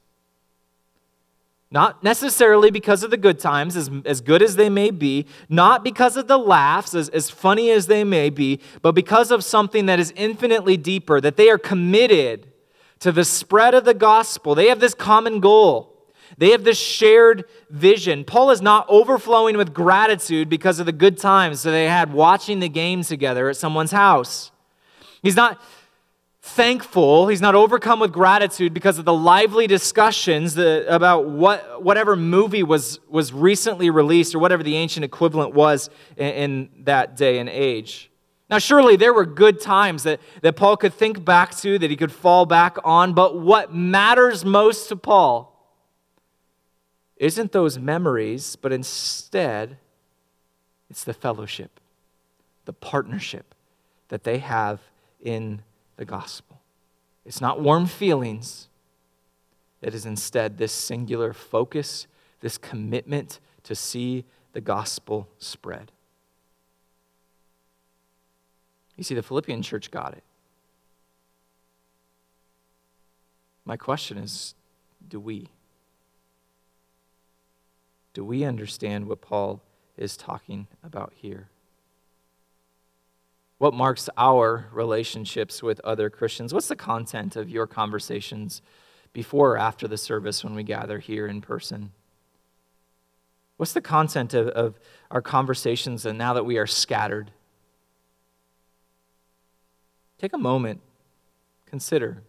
Not 1.74 2.04
necessarily 2.04 2.70
because 2.70 3.02
of 3.02 3.12
the 3.12 3.18
good 3.18 3.40
times, 3.40 3.78
as, 3.78 3.90
as 4.04 4.20
good 4.20 4.42
as 4.42 4.58
they 4.58 4.70
may 4.70 4.92
be, 4.92 5.26
not 5.48 5.86
because 5.86 6.18
of 6.18 6.28
the 6.28 6.38
laughs, 6.38 6.94
as, 6.94 7.08
as 7.10 7.30
funny 7.30 7.72
as 7.72 7.88
they 7.88 8.04
may 8.04 8.30
be, 8.30 8.60
but 8.82 8.92
because 8.92 9.32
of 9.32 9.42
something 9.42 9.86
that 9.86 9.98
is 9.98 10.12
infinitely 10.18 10.76
deeper, 10.76 11.22
that 11.22 11.38
they 11.38 11.50
are 11.50 11.58
committed 11.58 12.48
to 13.00 13.12
the 13.12 13.24
spread 13.24 13.74
of 13.74 13.86
the 13.86 13.94
gospel. 13.94 14.54
They 14.54 14.68
have 14.68 14.82
this 14.82 14.94
common 14.94 15.40
goal. 15.40 15.92
They 16.38 16.52
have 16.52 16.64
this 16.64 16.78
shared 16.78 17.46
vision. 17.70 18.26
Paul 18.26 18.52
is 18.52 18.62
not 18.62 18.86
overflowing 18.90 19.58
with 19.58 19.74
gratitude 19.74 20.50
because 20.50 20.80
of 20.80 20.86
the 20.86 20.92
good 20.92 21.18
times 21.18 21.64
that 21.64 21.72
they 21.72 21.88
had 21.88 22.14
watching 22.14 22.60
the 22.60 22.70
game 22.70 23.04
together 23.04 23.50
at 23.50 23.58
someone's 23.58 23.92
house. 23.92 24.51
He's 25.22 25.36
not 25.36 25.62
thankful, 26.44 27.28
he's 27.28 27.42
not 27.42 27.54
overcome 27.54 28.00
with 28.00 28.12
gratitude 28.12 28.74
because 28.74 28.98
of 28.98 29.06
the 29.06 29.14
lively 29.14 29.68
discussions 29.68 30.58
about 30.58 31.28
what, 31.28 31.84
whatever 31.84 32.16
movie 32.16 32.64
was, 32.64 33.00
was 33.08 33.32
recently 33.32 33.92
released 33.92 34.34
or 34.34 34.40
whatever 34.40 34.64
the 34.64 34.76
ancient 34.76 35.04
equivalent 35.04 35.54
was 35.54 35.90
in, 36.18 36.28
in 36.28 36.70
that 36.86 37.16
day 37.16 37.38
and 37.38 37.48
age. 37.48 38.10
Now, 38.50 38.58
surely 38.58 38.96
there 38.96 39.14
were 39.14 39.26
good 39.26 39.62
times 39.62 40.04
that, 40.04 40.20
that 40.42 40.56
Paul 40.56 40.76
could 40.78 40.94
think 40.94 41.24
back 41.24 41.56
to, 41.58 41.78
that 41.80 41.90
he 41.90 41.96
could 41.96 42.12
fall 42.12 42.46
back 42.46 42.78
on, 42.84 43.14
but 43.14 43.40
what 43.40 43.74
matters 43.74 44.44
most 44.44 44.90
to 44.90 44.96
Paul 44.96 45.48
isn't 47.16 47.52
those 47.52 47.78
memories, 47.78 48.56
but 48.56 48.74
instead, 48.74 49.78
it's 50.90 51.04
the 51.04 51.14
fellowship, 51.14 51.80
the 52.66 52.74
partnership 52.74 53.54
that 54.10 54.24
they 54.24 54.40
have 54.40 54.82
in 55.22 55.62
the 55.98 56.06
gospel. 56.06 56.60
It's 57.26 57.42
not 57.42 57.62
warm 57.62 57.86
feelings, 57.86 58.68
it 59.82 59.94
is 59.94 60.06
instead 60.06 60.58
this 60.58 60.72
singular 60.72 61.34
focus, 61.34 62.08
this 62.40 62.58
commitment 62.58 63.40
to 63.64 63.76
see 63.76 64.26
the 64.54 64.62
gospel 64.62 65.28
spread. 65.38 65.92
You 68.98 69.04
see, 69.04 69.16
the 69.16 69.24
Philippian 69.24 69.62
church 69.62 69.90
got 69.90 70.14
it. 70.14 70.24
My 73.66 73.78
question 73.78 74.18
is 74.18 74.56
do 75.08 75.20
we? 75.20 75.50
Do 78.14 78.26
we 78.26 78.44
understand 78.44 79.08
what 79.08 79.22
Paul 79.22 79.62
is 79.98 80.18
talking 80.18 80.68
about 80.84 81.14
here? 81.16 81.51
What 83.62 83.76
marks 83.76 84.10
our 84.18 84.66
relationships 84.72 85.62
with 85.62 85.80
other 85.82 86.10
Christians? 86.10 86.52
What's 86.52 86.68
the 86.68 86.76
content 86.76 87.36
of 87.36 87.48
your 87.48 87.68
conversations 87.68 88.64
before 89.14 89.52
or 89.52 89.58
after 89.60 89.88
the 89.88 90.00
service 90.00 90.44
when 90.44 90.56
we 90.56 90.64
gather 90.64 90.98
here 90.98 91.28
in 91.28 91.42
person? 91.42 91.92
What's 93.58 93.74
the 93.74 93.80
content 93.80 94.34
of, 94.34 94.48
of 94.48 94.80
our 95.12 95.22
conversations 95.22 96.08
and 96.08 96.18
now 96.18 96.34
that 96.34 96.44
we 96.44 96.58
are 96.58 96.66
scattered? 96.66 97.30
Take 100.18 100.34
a 100.34 100.40
moment, 100.40 100.82
consider. 101.68 102.24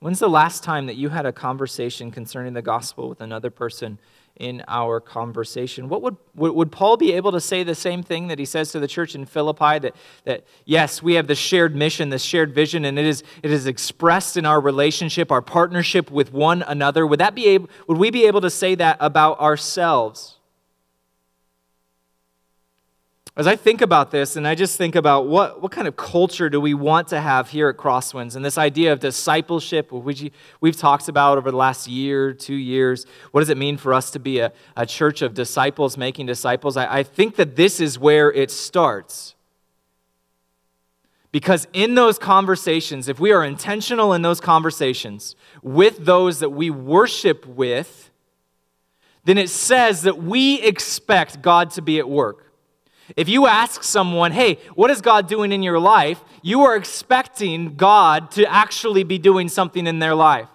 When's 0.00 0.18
the 0.18 0.28
last 0.28 0.62
time 0.62 0.84
that 0.84 0.96
you 0.96 1.08
had 1.08 1.24
a 1.24 1.32
conversation 1.32 2.10
concerning 2.10 2.52
the 2.52 2.60
gospel 2.60 3.08
with 3.08 3.22
another 3.22 3.48
person 3.48 4.00
in 4.40 4.64
our 4.66 5.00
conversation? 5.00 5.88
What 5.88 6.02
would, 6.02 6.16
would 6.34 6.72
Paul 6.72 6.96
be 6.96 7.12
able 7.12 7.30
to 7.32 7.40
say 7.40 7.62
the 7.62 7.74
same 7.74 8.02
thing 8.02 8.28
that 8.28 8.38
he 8.38 8.46
says 8.46 8.72
to 8.72 8.80
the 8.80 8.88
church 8.88 9.14
in 9.14 9.26
Philippi 9.26 9.78
that, 9.78 9.94
that 10.24 10.44
yes, 10.64 11.02
we 11.02 11.14
have 11.14 11.26
the 11.26 11.34
shared 11.34 11.76
mission, 11.76 12.08
this 12.08 12.22
shared 12.22 12.54
vision, 12.54 12.84
and 12.86 12.98
it 12.98 13.04
is, 13.04 13.22
it 13.42 13.52
is 13.52 13.66
expressed 13.66 14.36
in 14.36 14.46
our 14.46 14.60
relationship, 14.60 15.30
our 15.30 15.42
partnership 15.42 16.10
with 16.10 16.32
one 16.32 16.62
another? 16.62 17.06
Would, 17.06 17.20
that 17.20 17.34
be 17.34 17.46
able, 17.48 17.68
would 17.86 17.98
we 17.98 18.10
be 18.10 18.26
able 18.26 18.40
to 18.40 18.50
say 18.50 18.74
that 18.74 18.96
about 18.98 19.38
ourselves? 19.38 20.39
As 23.40 23.46
I 23.46 23.56
think 23.56 23.80
about 23.80 24.10
this, 24.10 24.36
and 24.36 24.46
I 24.46 24.54
just 24.54 24.76
think 24.76 24.94
about 24.94 25.26
what, 25.26 25.62
what 25.62 25.72
kind 25.72 25.88
of 25.88 25.96
culture 25.96 26.50
do 26.50 26.60
we 26.60 26.74
want 26.74 27.08
to 27.08 27.22
have 27.22 27.48
here 27.48 27.70
at 27.70 27.78
CrossWinds, 27.78 28.36
and 28.36 28.44
this 28.44 28.58
idea 28.58 28.92
of 28.92 29.00
discipleship, 29.00 29.90
which 29.90 30.30
we've 30.60 30.76
talked 30.76 31.08
about 31.08 31.38
over 31.38 31.50
the 31.50 31.56
last 31.56 31.88
year, 31.88 32.34
two 32.34 32.54
years. 32.54 33.06
What 33.30 33.40
does 33.40 33.48
it 33.48 33.56
mean 33.56 33.78
for 33.78 33.94
us 33.94 34.10
to 34.10 34.18
be 34.18 34.40
a, 34.40 34.52
a 34.76 34.84
church 34.84 35.22
of 35.22 35.32
disciples 35.32 35.96
making 35.96 36.26
disciples? 36.26 36.76
I, 36.76 36.98
I 36.98 37.02
think 37.02 37.36
that 37.36 37.56
this 37.56 37.80
is 37.80 37.98
where 37.98 38.30
it 38.30 38.50
starts. 38.50 39.34
Because 41.32 41.66
in 41.72 41.94
those 41.94 42.18
conversations, 42.18 43.08
if 43.08 43.18
we 43.18 43.32
are 43.32 43.42
intentional 43.42 44.12
in 44.12 44.20
those 44.20 44.42
conversations 44.42 45.34
with 45.62 46.04
those 46.04 46.40
that 46.40 46.50
we 46.50 46.68
worship 46.68 47.46
with, 47.46 48.10
then 49.24 49.38
it 49.38 49.48
says 49.48 50.02
that 50.02 50.22
we 50.22 50.60
expect 50.60 51.40
God 51.40 51.70
to 51.70 51.80
be 51.80 51.98
at 51.98 52.06
work. 52.06 52.49
If 53.16 53.28
you 53.28 53.46
ask 53.46 53.82
someone, 53.82 54.32
hey, 54.32 54.58
what 54.74 54.90
is 54.90 55.00
God 55.00 55.28
doing 55.28 55.52
in 55.52 55.62
your 55.62 55.78
life? 55.78 56.22
You 56.42 56.62
are 56.62 56.76
expecting 56.76 57.76
God 57.76 58.30
to 58.32 58.50
actually 58.50 59.04
be 59.04 59.18
doing 59.18 59.48
something 59.48 59.86
in 59.86 59.98
their 59.98 60.14
life. 60.14 60.48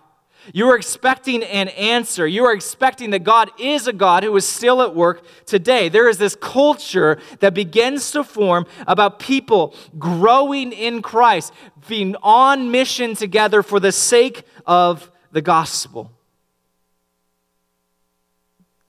You 0.53 0.69
are 0.69 0.75
expecting 0.75 1.43
an 1.43 1.69
answer. 1.69 2.27
You 2.27 2.45
are 2.45 2.53
expecting 2.53 3.09
that 3.11 3.23
God 3.23 3.49
is 3.59 3.87
a 3.87 3.93
God 3.93 4.23
who 4.23 4.35
is 4.35 4.47
still 4.47 4.81
at 4.81 4.93
work 4.93 5.25
today. 5.45 5.89
There 5.89 6.07
is 6.07 6.17
this 6.17 6.35
culture 6.35 7.19
that 7.39 7.53
begins 7.53 8.11
to 8.11 8.23
form 8.23 8.67
about 8.85 9.19
people 9.19 9.73
growing 9.97 10.71
in 10.71 11.01
Christ, 11.01 11.51
being 11.87 12.15
on 12.21 12.69
mission 12.69 13.15
together 13.15 13.63
for 13.63 13.79
the 13.79 13.91
sake 13.91 14.43
of 14.67 15.09
the 15.31 15.41
gospel. 15.41 16.11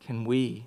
Can 0.00 0.24
we 0.24 0.66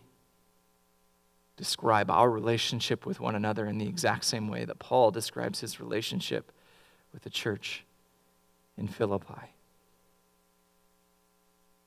describe 1.59 2.09
our 2.09 2.31
relationship 2.31 3.05
with 3.05 3.19
one 3.19 3.35
another 3.35 3.67
in 3.67 3.79
the 3.79 3.87
exact 3.87 4.23
same 4.23 4.47
way 4.47 4.63
that 4.63 4.79
Paul 4.79 5.11
describes 5.11 5.59
his 5.59 5.77
relationship 5.77 6.53
with 7.11 7.23
the 7.23 7.29
church 7.29 7.83
in 8.77 8.87
Philippi. 8.87 9.51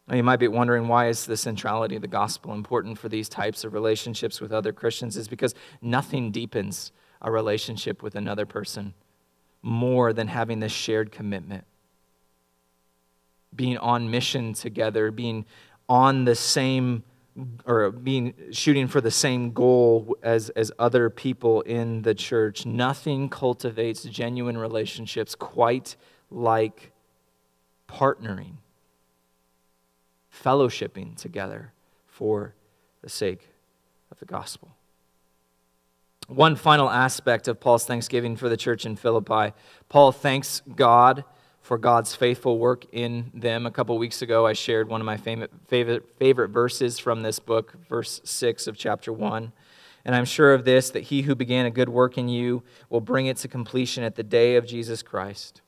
Now, 0.07 0.17
you 0.17 0.23
might 0.23 0.41
be 0.41 0.49
wondering 0.49 0.89
why 0.89 1.09
is 1.09 1.25
the 1.25 1.39
centrality 1.39 1.97
of 1.97 2.03
the 2.03 2.09
gospel 2.09 2.53
important 2.53 2.99
for 2.99 3.09
these 3.09 3.31
types 3.31 3.65
of 3.65 3.73
relationships 3.73 4.43
with 4.43 4.53
other 4.53 4.75
Christians? 4.75 5.17
Is 5.17 5.27
because 5.27 5.55
nothing 5.81 6.31
deepens 6.31 6.93
a 7.23 7.31
relationship 7.31 8.03
with 8.03 8.15
another 8.15 8.45
person 8.45 8.93
more 9.63 10.13
than 10.13 10.29
having 10.29 10.61
this 10.61 10.73
shared 10.73 11.13
commitment. 11.13 11.65
Being 13.57 13.79
on 13.79 14.11
mission 14.11 14.53
together, 14.53 15.11
being 15.11 15.47
on 15.89 16.27
the 16.27 16.35
same 16.35 17.05
or 17.65 17.91
being 17.91 18.35
shooting 18.51 18.87
for 18.89 19.01
the 19.01 19.11
same 19.11 19.53
goal 19.53 20.17
as, 20.23 20.51
as 20.51 20.71
other 20.79 21.09
people 21.09 21.63
in 21.63 22.03
the 22.03 22.15
church. 22.15 22.67
Nothing 22.67 23.29
cultivates 23.29 24.03
genuine 24.05 24.59
relationships 24.59 25.35
quite 25.35 25.97
like 26.31 26.93
partnering, 27.89 28.57
fellowshipping 30.33 31.17
together 31.17 31.73
for 32.07 32.55
the 33.01 33.09
sake 33.09 33.49
of 34.11 34.19
the 34.19 34.27
gospel. 34.27 34.77
One 36.29 36.57
final 36.57 36.89
aspect 36.89 37.49
of 37.49 37.61
Paul's 37.61 37.85
thanksgiving 37.85 38.37
for 38.37 38.49
the 38.49 38.57
church 38.57 38.87
in 38.87 38.97
Philippi 38.97 39.53
Paul 39.89 40.13
thanks 40.13 40.63
God 40.75 41.25
for 41.63 41.79
God's 41.79 42.15
faithful 42.15 42.59
work 42.59 42.85
in 42.93 43.31
them. 43.33 43.67
A 43.67 43.71
couple 43.71 43.97
weeks 43.97 44.21
ago, 44.21 44.47
I 44.47 44.53
shared 44.53 44.89
one 44.89 45.01
of 45.01 45.05
my 45.07 45.17
favorite, 45.17 45.53
favorite, 46.19 46.51
verses 46.51 46.99
from 46.99 47.23
this 47.23 47.39
book, 47.39 47.75
verse 47.89 48.21
6 48.25 48.67
of 48.67 48.77
chapter 48.77 49.13
1. 49.13 49.53
And 50.05 50.15
I'm 50.17 50.25
sure 50.25 50.53
of 50.53 50.65
this, 50.65 50.91
that 50.91 51.05
he 51.05 51.23
who 51.23 51.37
began 51.37 51.65
a 51.65 51.71
good 51.71 51.89
work 51.89 52.19
in 52.19 52.29
you 52.29 52.65
will 52.91 53.01
bring 53.01 53.27
it 53.27 53.37
to 53.39 53.49
completion 53.49 54.03
at 54.03 54.17
the 54.17 54.25
day 54.25 54.57
of 54.57 54.67
Jesus 54.67 55.03
Christ. 55.03 55.63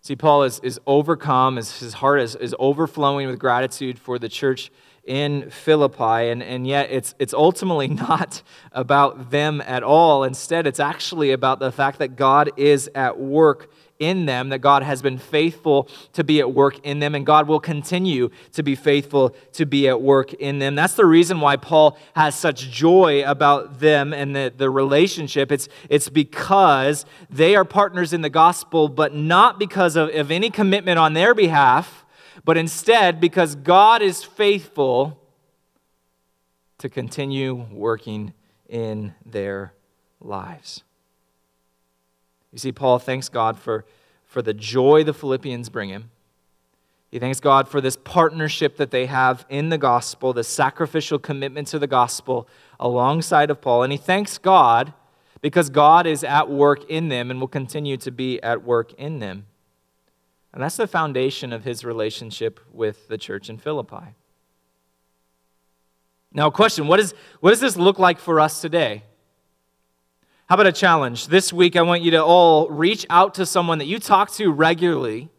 See, 0.00 0.16
Paul 0.16 0.42
is, 0.42 0.58
is 0.60 0.80
overcome, 0.86 1.56
his, 1.56 1.78
his 1.78 1.94
heart 1.94 2.20
is, 2.20 2.34
is 2.34 2.56
overflowing 2.58 3.28
with 3.28 3.38
gratitude 3.38 3.98
for 3.98 4.18
the 4.18 4.28
church 4.28 4.72
in 5.04 5.50
Philippi, 5.50 6.30
and, 6.30 6.42
and 6.42 6.66
yet 6.66 6.90
it's, 6.90 7.14
it's 7.18 7.34
ultimately 7.34 7.88
not 8.08 8.42
about 8.72 9.30
them 9.30 9.60
at 9.60 9.82
all. 9.82 10.24
Instead, 10.24 10.66
it's 10.66 10.80
actually 10.80 11.32
about 11.32 11.60
the 11.60 11.70
fact 11.70 11.98
that 11.98 12.16
God 12.16 12.50
is 12.56 12.90
at 12.94 13.18
work 13.18 13.70
in 13.98 14.26
them, 14.26 14.48
that 14.48 14.58
God 14.58 14.82
has 14.82 15.00
been 15.02 15.18
faithful 15.18 15.88
to 16.12 16.24
be 16.24 16.40
at 16.40 16.52
work 16.52 16.78
in 16.84 16.98
them, 16.98 17.14
and 17.14 17.24
God 17.24 17.46
will 17.46 17.60
continue 17.60 18.30
to 18.52 18.62
be 18.62 18.74
faithful 18.74 19.30
to 19.52 19.64
be 19.64 19.88
at 19.88 20.00
work 20.00 20.32
in 20.34 20.58
them. 20.58 20.74
That's 20.74 20.94
the 20.94 21.06
reason 21.06 21.40
why 21.40 21.56
Paul 21.56 21.96
has 22.14 22.34
such 22.34 22.70
joy 22.70 23.24
about 23.24 23.80
them 23.80 24.12
and 24.12 24.34
the, 24.34 24.52
the 24.56 24.70
relationship. 24.70 25.52
It's, 25.52 25.68
it's 25.88 26.08
because 26.08 27.04
they 27.30 27.54
are 27.54 27.64
partners 27.64 28.12
in 28.12 28.22
the 28.22 28.30
gospel, 28.30 28.88
but 28.88 29.14
not 29.14 29.58
because 29.58 29.96
of, 29.96 30.08
of 30.14 30.30
any 30.30 30.50
commitment 30.50 30.98
on 30.98 31.12
their 31.12 31.34
behalf, 31.34 32.04
but 32.44 32.56
instead 32.56 33.20
because 33.20 33.54
God 33.54 34.02
is 34.02 34.24
faithful 34.24 35.18
to 36.78 36.88
continue 36.88 37.66
working 37.70 38.32
in 38.68 39.14
their 39.24 39.74
lives. 40.20 40.82
You 42.52 42.58
see, 42.58 42.72
Paul 42.72 42.98
thanks 42.98 43.28
God 43.28 43.58
for, 43.58 43.84
for 44.24 44.42
the 44.42 44.54
joy 44.54 45.04
the 45.04 45.14
Philippians 45.14 45.68
bring 45.68 45.88
him. 45.88 46.10
He 47.10 47.18
thanks 47.18 47.40
God 47.40 47.68
for 47.68 47.80
this 47.80 47.96
partnership 47.96 48.76
that 48.78 48.90
they 48.90 49.06
have 49.06 49.44
in 49.50 49.68
the 49.68 49.76
gospel, 49.76 50.32
the 50.32 50.44
sacrificial 50.44 51.18
commitment 51.18 51.68
to 51.68 51.78
the 51.78 51.86
gospel 51.86 52.48
alongside 52.80 53.50
of 53.50 53.60
Paul. 53.60 53.82
And 53.82 53.92
he 53.92 53.98
thanks 53.98 54.38
God 54.38 54.94
because 55.42 55.68
God 55.68 56.06
is 56.06 56.24
at 56.24 56.48
work 56.48 56.88
in 56.88 57.08
them 57.08 57.30
and 57.30 57.38
will 57.38 57.48
continue 57.48 57.98
to 57.98 58.10
be 58.10 58.42
at 58.42 58.64
work 58.64 58.94
in 58.94 59.18
them. 59.18 59.44
And 60.54 60.62
that's 60.62 60.76
the 60.76 60.86
foundation 60.86 61.52
of 61.52 61.64
his 61.64 61.84
relationship 61.84 62.60
with 62.72 63.08
the 63.08 63.18
church 63.18 63.50
in 63.50 63.58
Philippi. 63.58 64.14
Now, 66.32 66.48
question 66.48 66.86
what, 66.86 67.00
is, 67.00 67.14
what 67.40 67.50
does 67.50 67.60
this 67.60 67.76
look 67.76 67.98
like 67.98 68.18
for 68.18 68.40
us 68.40 68.60
today? 68.60 69.02
How 70.52 70.56
about 70.56 70.66
a 70.66 70.72
challenge? 70.72 71.28
This 71.28 71.50
week, 71.50 71.76
I 71.76 71.80
want 71.80 72.02
you 72.02 72.10
to 72.10 72.22
all 72.22 72.68
reach 72.68 73.06
out 73.08 73.36
to 73.36 73.46
someone 73.46 73.78
that 73.78 73.86
you 73.86 73.98
talk 73.98 74.30
to 74.32 74.52
regularly, 74.52 75.30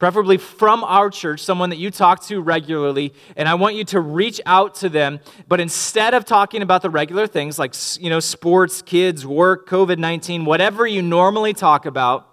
preferably 0.00 0.38
from 0.38 0.82
our 0.82 1.08
church, 1.08 1.44
someone 1.44 1.70
that 1.70 1.76
you 1.76 1.92
talk 1.92 2.20
to 2.24 2.40
regularly, 2.40 3.14
and 3.36 3.48
I 3.48 3.54
want 3.54 3.76
you 3.76 3.84
to 3.84 4.00
reach 4.00 4.40
out 4.44 4.74
to 4.80 4.88
them. 4.88 5.20
But 5.46 5.60
instead 5.60 6.14
of 6.14 6.24
talking 6.24 6.62
about 6.62 6.82
the 6.82 6.90
regular 6.90 7.28
things 7.28 7.60
like 7.60 7.76
you 8.00 8.10
know, 8.10 8.18
sports, 8.18 8.82
kids, 8.82 9.24
work, 9.24 9.68
COVID 9.68 9.98
19, 9.98 10.44
whatever 10.44 10.84
you 10.84 11.00
normally 11.00 11.52
talk 11.52 11.86
about, 11.86 12.26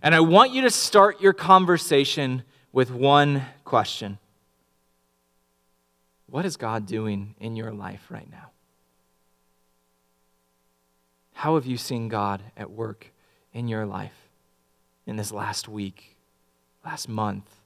and 0.00 0.14
I 0.14 0.20
want 0.20 0.52
you 0.52 0.62
to 0.62 0.70
start 0.70 1.20
your 1.20 1.32
conversation 1.32 2.44
with 2.70 2.92
one 2.92 3.42
question 3.64 4.18
What 6.26 6.44
is 6.44 6.56
God 6.56 6.86
doing 6.86 7.34
in 7.40 7.56
your 7.56 7.72
life 7.72 8.06
right 8.10 8.30
now? 8.30 8.52
How 11.38 11.54
have 11.54 11.66
you 11.66 11.76
seen 11.76 12.08
God 12.08 12.42
at 12.56 12.72
work 12.72 13.12
in 13.52 13.68
your 13.68 13.86
life 13.86 14.28
in 15.06 15.14
this 15.14 15.30
last 15.30 15.68
week, 15.68 16.16
last 16.84 17.08
month, 17.08 17.60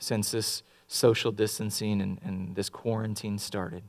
since 0.00 0.32
this 0.32 0.64
social 0.88 1.30
distancing 1.30 2.00
and, 2.00 2.18
and 2.24 2.56
this 2.56 2.68
quarantine 2.68 3.38
started? 3.38 3.84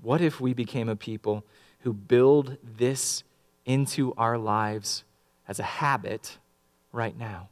What 0.00 0.20
if 0.20 0.40
we 0.40 0.54
became 0.54 0.88
a 0.88 0.94
people 0.94 1.44
who 1.80 1.92
build 1.92 2.56
this 2.62 3.24
into 3.66 4.14
our 4.16 4.38
lives 4.38 5.02
as 5.48 5.58
a 5.58 5.64
habit 5.64 6.38
right 6.92 7.18
now? 7.18 7.48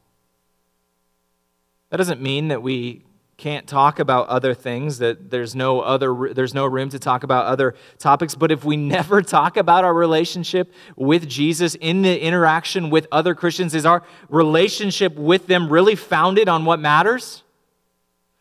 That 1.89 1.97
doesn't 1.97 2.21
mean 2.21 2.47
that 2.47 2.63
we 2.63 3.03
can't 3.37 3.67
talk 3.67 3.99
about 3.99 4.27
other 4.27 4.53
things 4.53 4.99
that 4.99 5.31
there's 5.31 5.55
no 5.55 5.81
other 5.81 6.33
there's 6.33 6.53
no 6.53 6.65
room 6.65 6.89
to 6.89 6.99
talk 6.99 7.23
about 7.23 7.45
other 7.45 7.75
topics. 7.97 8.35
But 8.35 8.51
if 8.51 8.63
we 8.63 8.77
never 8.97 9.21
talk 9.21 9.57
about 9.57 9.83
our 9.83 9.93
relationship 9.93 10.71
with 10.95 11.27
Jesus 11.27 11.75
in 11.75 12.03
the 12.03 12.21
interaction 12.21 12.89
with 12.89 13.07
other 13.11 13.33
Christians 13.33 13.73
is 13.73 13.85
our 13.85 14.03
relationship 14.29 15.15
with 15.15 15.47
them 15.47 15.69
really 15.69 15.95
founded 15.95 16.47
on 16.47 16.65
what 16.65 16.79
matters? 16.79 17.43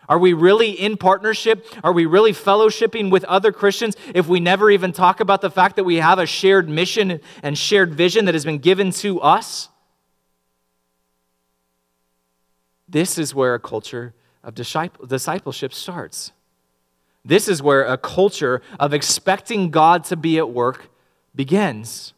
Are 0.09 0.19
we 0.19 0.35
really 0.35 0.71
in 0.73 0.97
partnership? 0.97 1.65
Are 1.83 1.93
we 1.93 2.07
really 2.07 2.33
fellowshipping 2.33 3.11
with 3.11 3.25
other 3.25 3.53
Christians 3.53 3.97
if 4.15 4.27
we 4.27 4.41
never 4.41 4.71
even 4.71 4.93
talk 4.93 5.21
about 5.21 5.41
the 5.41 5.51
fact 5.51 5.77
that 5.77 5.85
we 5.85 5.97
have 5.97 6.19
a 6.19 6.27
shared 6.27 6.69
mission 6.69 7.21
and 7.43 7.57
shared 7.57 7.95
vision 7.95 8.27
that 8.27 8.35
has 8.35 8.45
been 8.45 8.59
given 8.59 8.91
to 8.91 9.21
us? 9.21 9.69
This 12.89 13.17
is 13.17 13.35
where 13.35 13.55
a 13.55 13.61
culture 13.61 14.13
of 14.43 14.55
discipleship 14.55 15.73
starts. 15.73 16.33
This 17.25 17.49
is 17.49 17.63
where 17.63 17.85
a 17.85 17.97
culture 17.97 18.61
of 18.81 18.93
expecting 18.93 19.71
God 19.71 20.05
to 20.05 20.17
be 20.17 20.39
at 20.39 20.51
work 20.51 20.89
begins. 21.35 22.13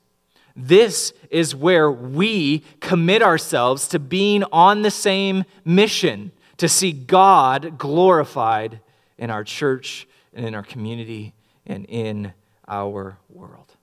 This 0.57 1.13
is 1.31 1.55
where 1.55 1.91
we 1.91 2.61
commit 2.81 3.23
ourselves 3.23 3.89
to 3.89 3.99
being 3.99 4.45
on 4.45 4.83
the 4.83 4.91
same 4.91 5.45
mission 5.65 6.33
to 6.57 6.69
see 6.69 6.93
God 6.93 7.77
glorified 7.77 8.81
in 9.19 9.31
our 9.31 9.45
church 9.45 10.07
and 10.33 10.47
in 10.47 10.55
our 10.55 10.63
community 10.63 11.35
and 11.67 11.85
in 11.87 12.33
our 12.67 13.19
world. 13.29 13.75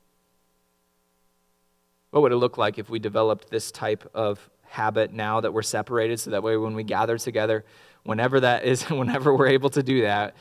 What 2.12 2.24
would 2.24 2.32
it 2.32 2.38
look 2.38 2.58
like 2.58 2.80
if 2.80 2.90
we 2.90 3.00
developed 3.00 3.50
this 3.50 3.72
type 3.72 4.10
of 4.14 4.50
habit 4.64 5.14
now 5.14 5.42
that 5.42 5.54
we're 5.54 5.62
separated 5.62 6.20
so 6.20 6.32
that 6.32 6.44
way 6.44 6.56
when 6.58 6.76
we 6.76 6.84
gather 6.84 7.18
together, 7.18 7.66
whenever 8.04 8.40
that 8.40 8.66
is, 8.66 8.84
whenever 8.90 9.36
we're 9.36 9.48
able 9.48 9.70
to 9.72 9.84
do 9.84 10.02
that, 10.02 10.36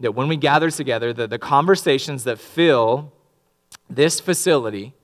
that 0.00 0.14
when 0.14 0.28
we 0.28 0.36
gather 0.36 0.70
together, 0.70 1.12
the, 1.12 1.26
the 1.26 1.38
conversations 1.38 2.24
that 2.24 2.38
fill 2.38 3.12
this 3.88 4.20
facility 4.20 4.94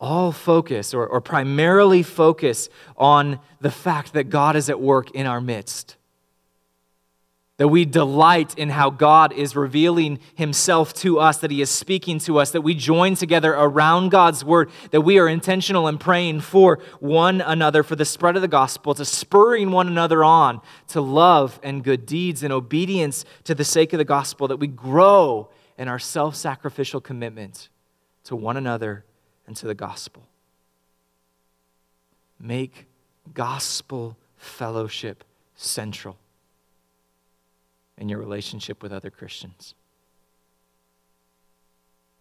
all 0.00 0.30
focus 0.32 0.94
or, 0.94 1.06
or 1.06 1.20
primarily 1.20 2.02
focus 2.02 2.68
on 2.96 3.40
the 3.60 3.70
fact 3.70 4.12
that 4.12 4.30
God 4.30 4.54
is 4.54 4.70
at 4.70 4.80
work 4.80 5.10
in 5.10 5.26
our 5.26 5.40
midst 5.40 5.97
that 7.58 7.68
we 7.68 7.84
delight 7.84 8.56
in 8.56 8.70
how 8.70 8.88
God 8.88 9.32
is 9.32 9.56
revealing 9.56 10.20
himself 10.36 10.94
to 10.94 11.18
us, 11.18 11.38
that 11.38 11.50
he 11.50 11.60
is 11.60 11.68
speaking 11.68 12.20
to 12.20 12.38
us, 12.38 12.52
that 12.52 12.60
we 12.62 12.72
join 12.72 13.16
together 13.16 13.52
around 13.52 14.10
God's 14.10 14.44
word, 14.44 14.70
that 14.92 15.00
we 15.00 15.18
are 15.18 15.28
intentional 15.28 15.88
in 15.88 15.98
praying 15.98 16.40
for 16.40 16.78
one 17.00 17.40
another, 17.40 17.82
for 17.82 17.96
the 17.96 18.04
spread 18.04 18.36
of 18.36 18.42
the 18.42 18.48
gospel, 18.48 18.94
to 18.94 19.04
spurring 19.04 19.72
one 19.72 19.88
another 19.88 20.22
on 20.22 20.60
to 20.86 21.00
love 21.00 21.58
and 21.64 21.82
good 21.82 22.06
deeds 22.06 22.44
and 22.44 22.52
obedience 22.52 23.24
to 23.42 23.56
the 23.56 23.64
sake 23.64 23.92
of 23.92 23.98
the 23.98 24.04
gospel, 24.04 24.46
that 24.46 24.58
we 24.58 24.68
grow 24.68 25.50
in 25.76 25.88
our 25.88 25.98
self 25.98 26.36
sacrificial 26.36 27.00
commitment 27.00 27.68
to 28.22 28.36
one 28.36 28.56
another 28.56 29.04
and 29.48 29.56
to 29.56 29.66
the 29.66 29.74
gospel. 29.74 30.22
Make 32.38 32.86
gospel 33.34 34.16
fellowship 34.36 35.24
central 35.56 36.16
in 37.98 38.08
your 38.08 38.18
relationship 38.18 38.82
with 38.82 38.92
other 38.92 39.10
Christians. 39.10 39.74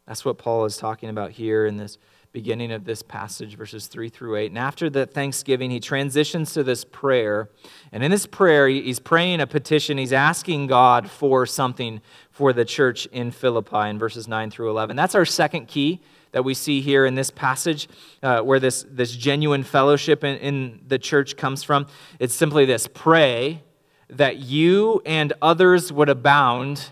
That's 0.07 0.23
what 0.23 0.37
Paul 0.37 0.65
is 0.65 0.77
talking 0.77 1.09
about 1.09 1.31
here 1.31 1.65
in 1.65 1.77
this 1.77 1.97
beginning 2.31 2.71
of 2.71 2.85
this 2.85 3.01
passage, 3.01 3.57
verses 3.57 3.87
3 3.87 4.09
through 4.09 4.35
8. 4.35 4.51
And 4.51 4.57
after 4.57 4.89
the 4.89 5.05
thanksgiving, 5.05 5.71
he 5.71 5.79
transitions 5.79 6.53
to 6.53 6.63
this 6.63 6.85
prayer. 6.85 7.49
And 7.91 8.03
in 8.03 8.11
this 8.11 8.25
prayer, 8.25 8.67
he's 8.67 8.99
praying 8.99 9.41
a 9.41 9.47
petition. 9.47 9.97
He's 9.97 10.13
asking 10.13 10.67
God 10.67 11.09
for 11.09 11.45
something 11.45 12.01
for 12.31 12.53
the 12.53 12.63
church 12.63 13.05
in 13.07 13.31
Philippi 13.31 13.89
in 13.89 13.99
verses 13.99 14.27
9 14.27 14.51
through 14.51 14.69
11. 14.69 14.95
That's 14.95 15.15
our 15.15 15.25
second 15.25 15.67
key 15.67 16.01
that 16.31 16.43
we 16.43 16.53
see 16.53 16.81
here 16.81 17.05
in 17.05 17.15
this 17.15 17.31
passage, 17.31 17.87
uh, 18.21 18.41
where 18.41 18.59
this, 18.59 18.85
this 18.89 19.15
genuine 19.15 19.63
fellowship 19.63 20.23
in, 20.23 20.37
in 20.37 20.81
the 20.87 20.99
church 20.99 21.37
comes 21.37 21.63
from. 21.63 21.87
It's 22.19 22.35
simply 22.35 22.65
this 22.65 22.87
pray 22.87 23.63
that 24.09 24.37
you 24.37 25.01
and 25.05 25.33
others 25.41 25.91
would 25.91 26.09
abound 26.09 26.91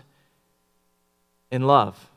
in 1.50 1.66
love. 1.66 2.10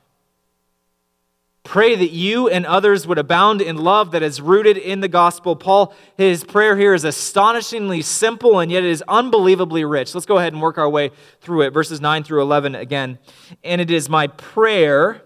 Pray 1.64 1.96
that 1.96 2.10
you 2.10 2.50
and 2.50 2.66
others 2.66 3.06
would 3.06 3.20
abound 3.20 3.62
in 3.62 3.78
love 3.78 4.12
that 4.12 4.24
is 4.24 4.42
rooted 4.42 4.76
in 4.76 5.02
the 5.02 5.08
gospel. 5.08 5.56
Paul, 5.56 5.94
his 6.18 6.44
prayer 6.44 6.76
here 6.76 6.94
is 6.94 7.04
astonishingly 7.04 8.02
simple 8.02 8.60
and 8.60 8.72
yet 8.72 8.84
it 8.84 8.90
is 8.90 9.04
unbelievably 9.08 9.86
rich. 9.86 10.16
Let's 10.16 10.26
go 10.26 10.38
ahead 10.38 10.54
and 10.54 10.62
work 10.62 10.78
our 10.78 10.90
way 10.90 11.12
through 11.42 11.62
it. 11.62 11.70
Verses 11.70 12.02
9 12.02 12.24
through 12.24 12.42
11 12.42 12.74
again. 12.76 13.20
And 13.64 13.80
it 13.80 13.92
is 13.92 14.10
my 14.10 14.28
prayer 14.28 15.22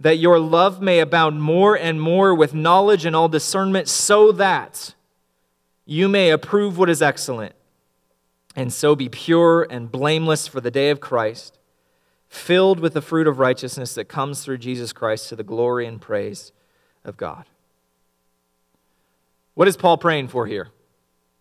that 0.00 0.16
your 0.16 0.40
love 0.40 0.82
may 0.82 0.98
abound 0.98 1.40
more 1.40 1.78
and 1.78 2.00
more 2.00 2.34
with 2.34 2.52
knowledge 2.52 3.06
and 3.06 3.14
all 3.14 3.28
discernment, 3.28 3.88
so 3.88 4.32
that 4.32 4.94
you 5.86 6.08
may 6.08 6.30
approve 6.30 6.76
what 6.76 6.90
is 6.90 7.00
excellent 7.00 7.54
and 8.56 8.72
so 8.72 8.94
be 8.94 9.08
pure 9.08 9.66
and 9.68 9.90
blameless 9.90 10.46
for 10.46 10.60
the 10.60 10.70
day 10.70 10.90
of 10.90 11.00
Christ, 11.00 11.58
filled 12.28 12.80
with 12.80 12.94
the 12.94 13.02
fruit 13.02 13.26
of 13.26 13.38
righteousness 13.38 13.94
that 13.94 14.04
comes 14.04 14.42
through 14.42 14.58
Jesus 14.58 14.92
Christ 14.92 15.28
to 15.28 15.36
the 15.36 15.42
glory 15.42 15.86
and 15.86 16.00
praise 16.00 16.52
of 17.04 17.16
God. 17.16 17.44
What 19.54 19.68
is 19.68 19.76
Paul 19.76 19.98
praying 19.98 20.28
for 20.28 20.46
here? 20.46 20.68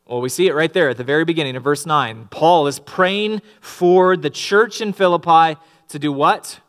Well, 0.05 0.21
we 0.21 0.29
see 0.29 0.47
it 0.47 0.53
right 0.53 0.71
there 0.71 0.89
at 0.89 0.97
the 0.97 1.03
very 1.03 1.25
beginning 1.25 1.55
of 1.55 1.63
verse 1.63 1.85
9. 1.85 2.27
Paul 2.29 2.67
is 2.67 2.79
praying 2.79 3.41
for 3.61 4.17
the 4.17 4.29
church 4.29 4.81
in 4.81 4.93
Philippi 4.93 5.59
to 5.87 5.99
do 5.99 6.11
what? 6.11 6.59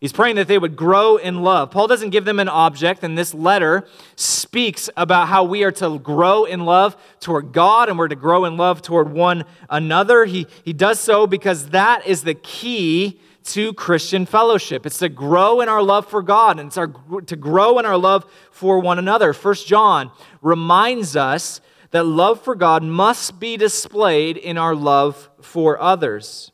He's 0.00 0.12
praying 0.12 0.36
that 0.36 0.46
they 0.46 0.58
would 0.58 0.76
grow 0.76 1.16
in 1.16 1.42
love. 1.42 1.72
Paul 1.72 1.88
doesn't 1.88 2.10
give 2.10 2.24
them 2.24 2.38
an 2.38 2.48
object, 2.48 3.02
and 3.02 3.18
this 3.18 3.34
letter 3.34 3.84
speaks 4.14 4.88
about 4.96 5.26
how 5.26 5.42
we 5.42 5.64
are 5.64 5.72
to 5.72 5.98
grow 5.98 6.44
in 6.44 6.64
love 6.64 6.96
toward 7.18 7.52
God 7.52 7.88
and 7.88 7.98
we're 7.98 8.06
to 8.08 8.14
grow 8.14 8.44
in 8.44 8.56
love 8.56 8.80
toward 8.80 9.12
one 9.12 9.44
another. 9.68 10.24
He, 10.24 10.46
he 10.64 10.72
does 10.72 11.00
so 11.00 11.26
because 11.26 11.70
that 11.70 12.06
is 12.06 12.22
the 12.22 12.34
key 12.34 13.20
to 13.44 13.72
Christian 13.72 14.24
fellowship. 14.24 14.86
It's 14.86 14.98
to 14.98 15.08
grow 15.08 15.60
in 15.60 15.68
our 15.68 15.82
love 15.82 16.06
for 16.06 16.22
God 16.22 16.60
and 16.60 16.68
it's 16.68 16.76
our, 16.76 16.86
to 16.86 17.36
grow 17.36 17.78
in 17.78 17.86
our 17.86 17.96
love 17.96 18.30
for 18.52 18.78
one 18.78 18.98
another. 18.98 19.32
First 19.32 19.66
John 19.66 20.12
reminds 20.42 21.16
us 21.16 21.60
that 21.90 22.04
love 22.04 22.42
for 22.42 22.54
God 22.54 22.82
must 22.82 23.40
be 23.40 23.56
displayed 23.56 24.36
in 24.36 24.58
our 24.58 24.74
love 24.74 25.30
for 25.40 25.80
others. 25.80 26.52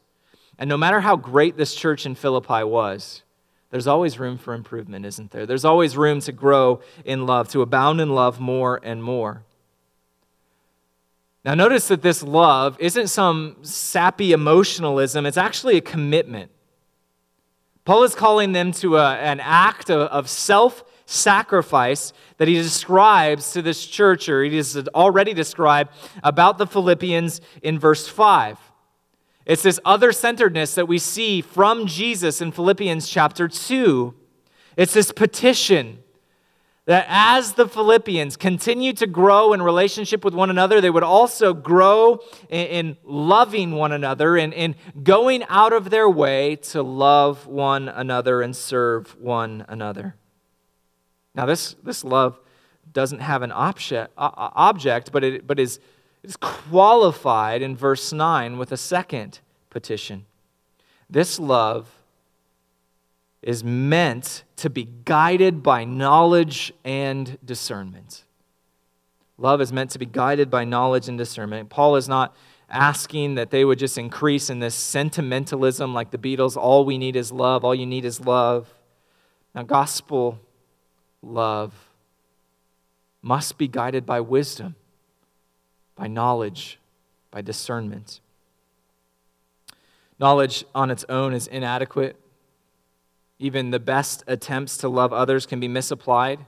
And 0.59 0.69
no 0.69 0.77
matter 0.77 1.01
how 1.01 1.17
great 1.17 1.57
this 1.57 1.75
church 1.75 2.07
in 2.07 2.15
Philippi 2.15 2.63
was, 2.63 3.24
there's 3.75 3.89
always 3.89 4.21
room 4.21 4.39
for 4.39 4.55
improvement, 4.55 5.05
isn't 5.05 5.33
there? 5.33 5.47
There's 5.47 5.65
always 5.65 5.97
room 5.97 6.21
to 6.21 6.31
grow 6.31 6.81
in 7.05 7.27
love, 7.27 7.49
to 7.49 7.61
abound 7.61 8.01
in 8.01 8.11
love 8.11 8.39
more 8.39 8.79
and 8.85 9.03
more. 9.03 9.43
Now, 11.45 11.55
notice 11.55 11.89
that 11.89 12.01
this 12.01 12.23
love 12.23 12.77
isn't 12.79 13.09
some 13.09 13.57
sappy 13.63 14.31
emotionalism, 14.31 15.27
it's 15.27 15.37
actually 15.37 15.77
a 15.77 15.81
commitment. 15.81 16.53
Paul 17.85 18.05
is 18.05 18.15
calling 18.15 18.53
them 18.53 18.71
to 18.75 18.97
a, 18.97 19.17
an 19.17 19.41
act 19.41 19.91
of, 19.91 20.03
of 20.03 20.29
self 20.29 20.85
sacrifice 21.07 22.13
that 22.37 22.47
he 22.47 22.55
describes 22.55 23.55
to 23.55 23.61
this 23.61 23.85
church, 23.85 24.29
or 24.29 24.45
he 24.45 24.57
has 24.57 24.77
already 24.95 25.35
described 25.35 25.91
about 26.23 26.59
the 26.59 26.67
Philippians 26.69 27.41
in 27.61 27.81
verse 27.81 28.07
5. 28.07 28.57
It's 29.47 29.63
this 29.63 29.79
other 29.85 30.11
centeredness 30.13 30.75
that 30.75 30.89
we 30.89 30.99
see 30.99 31.43
from 31.43 31.87
Jesus 31.87 32.41
in 32.41 32.51
Philippians 32.51 33.09
chapter 33.09 33.47
2. 33.47 34.15
It's 34.77 34.95
this 34.95 35.13
petition 35.13 35.99
that 36.87 37.07
as 37.09 37.55
the 37.55 37.67
Philippians 37.67 38.37
continue 38.37 38.93
to 38.95 39.07
grow 39.07 39.53
in 39.53 39.63
relationship 39.63 40.25
with 40.25 40.35
one 40.35 40.51
another, 40.51 40.81
they 40.81 40.91
would 40.91 41.03
also 41.03 41.55
grow 41.55 42.21
in, 42.49 42.67
in 42.67 42.97
loving 43.05 43.73
one 43.73 43.93
another 43.93 44.37
and 44.37 44.53
in 44.53 44.75
going 45.03 45.45
out 45.49 45.73
of 45.73 45.91
their 45.91 46.09
way 46.09 46.57
to 46.57 46.83
love 46.83 47.47
one 47.47 47.89
another 47.89 48.43
and 48.43 48.55
serve 48.55 49.19
one 49.19 49.65
another. 49.69 50.15
Now, 51.35 51.47
this, 51.47 51.75
this 51.83 52.05
love 52.05 52.39
doesn't 52.93 53.21
have 53.21 53.43
an 53.43 53.51
object, 53.53 54.13
object 54.17 55.11
but, 55.11 55.25
it, 55.25 55.47
but 55.47 55.59
is 55.59 55.81
is 56.25 56.37
qualified 56.37 57.61
in 57.61 57.77
verse 57.77 58.13
9 58.13 58.57
with 58.57 58.73
a 58.73 58.77
second 58.77 59.41
petition. 59.69 60.25
This 61.09 61.39
love 61.39 61.91
is 63.43 63.63
meant 63.63 64.45
to 64.57 64.71
be 64.71 64.89
guided 65.05 65.63
by 65.63 65.85
knowledge 65.85 66.73
and 66.83 67.37
discernment. 67.45 68.25
Love 69.37 69.61
is 69.61 69.71
meant 69.71 69.91
to 69.91 69.99
be 69.99 70.07
guided 70.07 70.51
by 70.51 70.65
knowledge 70.65 71.09
and 71.09 71.19
discernment. 71.19 71.69
Paul 71.69 71.97
is 71.97 72.09
not 72.09 72.35
asking 72.71 73.35
that 73.35 73.51
they 73.51 73.65
would 73.65 73.79
just 73.79 73.99
increase 73.99 74.49
in 74.49 74.61
this 74.61 74.75
sentimentalism 74.75 75.93
like 75.93 76.11
the 76.11 76.19
Beatles 76.19 76.57
all 76.57 76.87
we 76.87 76.97
need 76.97 77.17
is 77.17 77.31
love, 77.31 77.65
all 77.65 77.75
you 77.75 77.85
need 77.85 78.07
is 78.07 78.21
love. 78.21 78.73
Now, 79.55 79.63
gospel 79.63 80.41
love 81.21 81.75
must 83.21 83.59
be 83.59 83.69
guided 83.69 84.07
by 84.07 84.21
wisdom 84.21 84.77
by 85.97 86.07
knowledge, 86.07 86.79
by 87.31 87.41
discernment. 87.41 88.21
Knowledge 90.19 90.65
on 90.75 90.91
its 90.91 91.05
own 91.09 91.35
is 91.35 91.47
inadequate. 91.47 92.17
Even 93.39 93.71
the 93.71 93.81
best 93.81 94.23
attempts 94.27 94.77
to 94.79 94.89
love 94.89 95.13
others 95.13 95.45
can 95.47 95.61
be 95.61 95.69
misapplied 95.69 96.39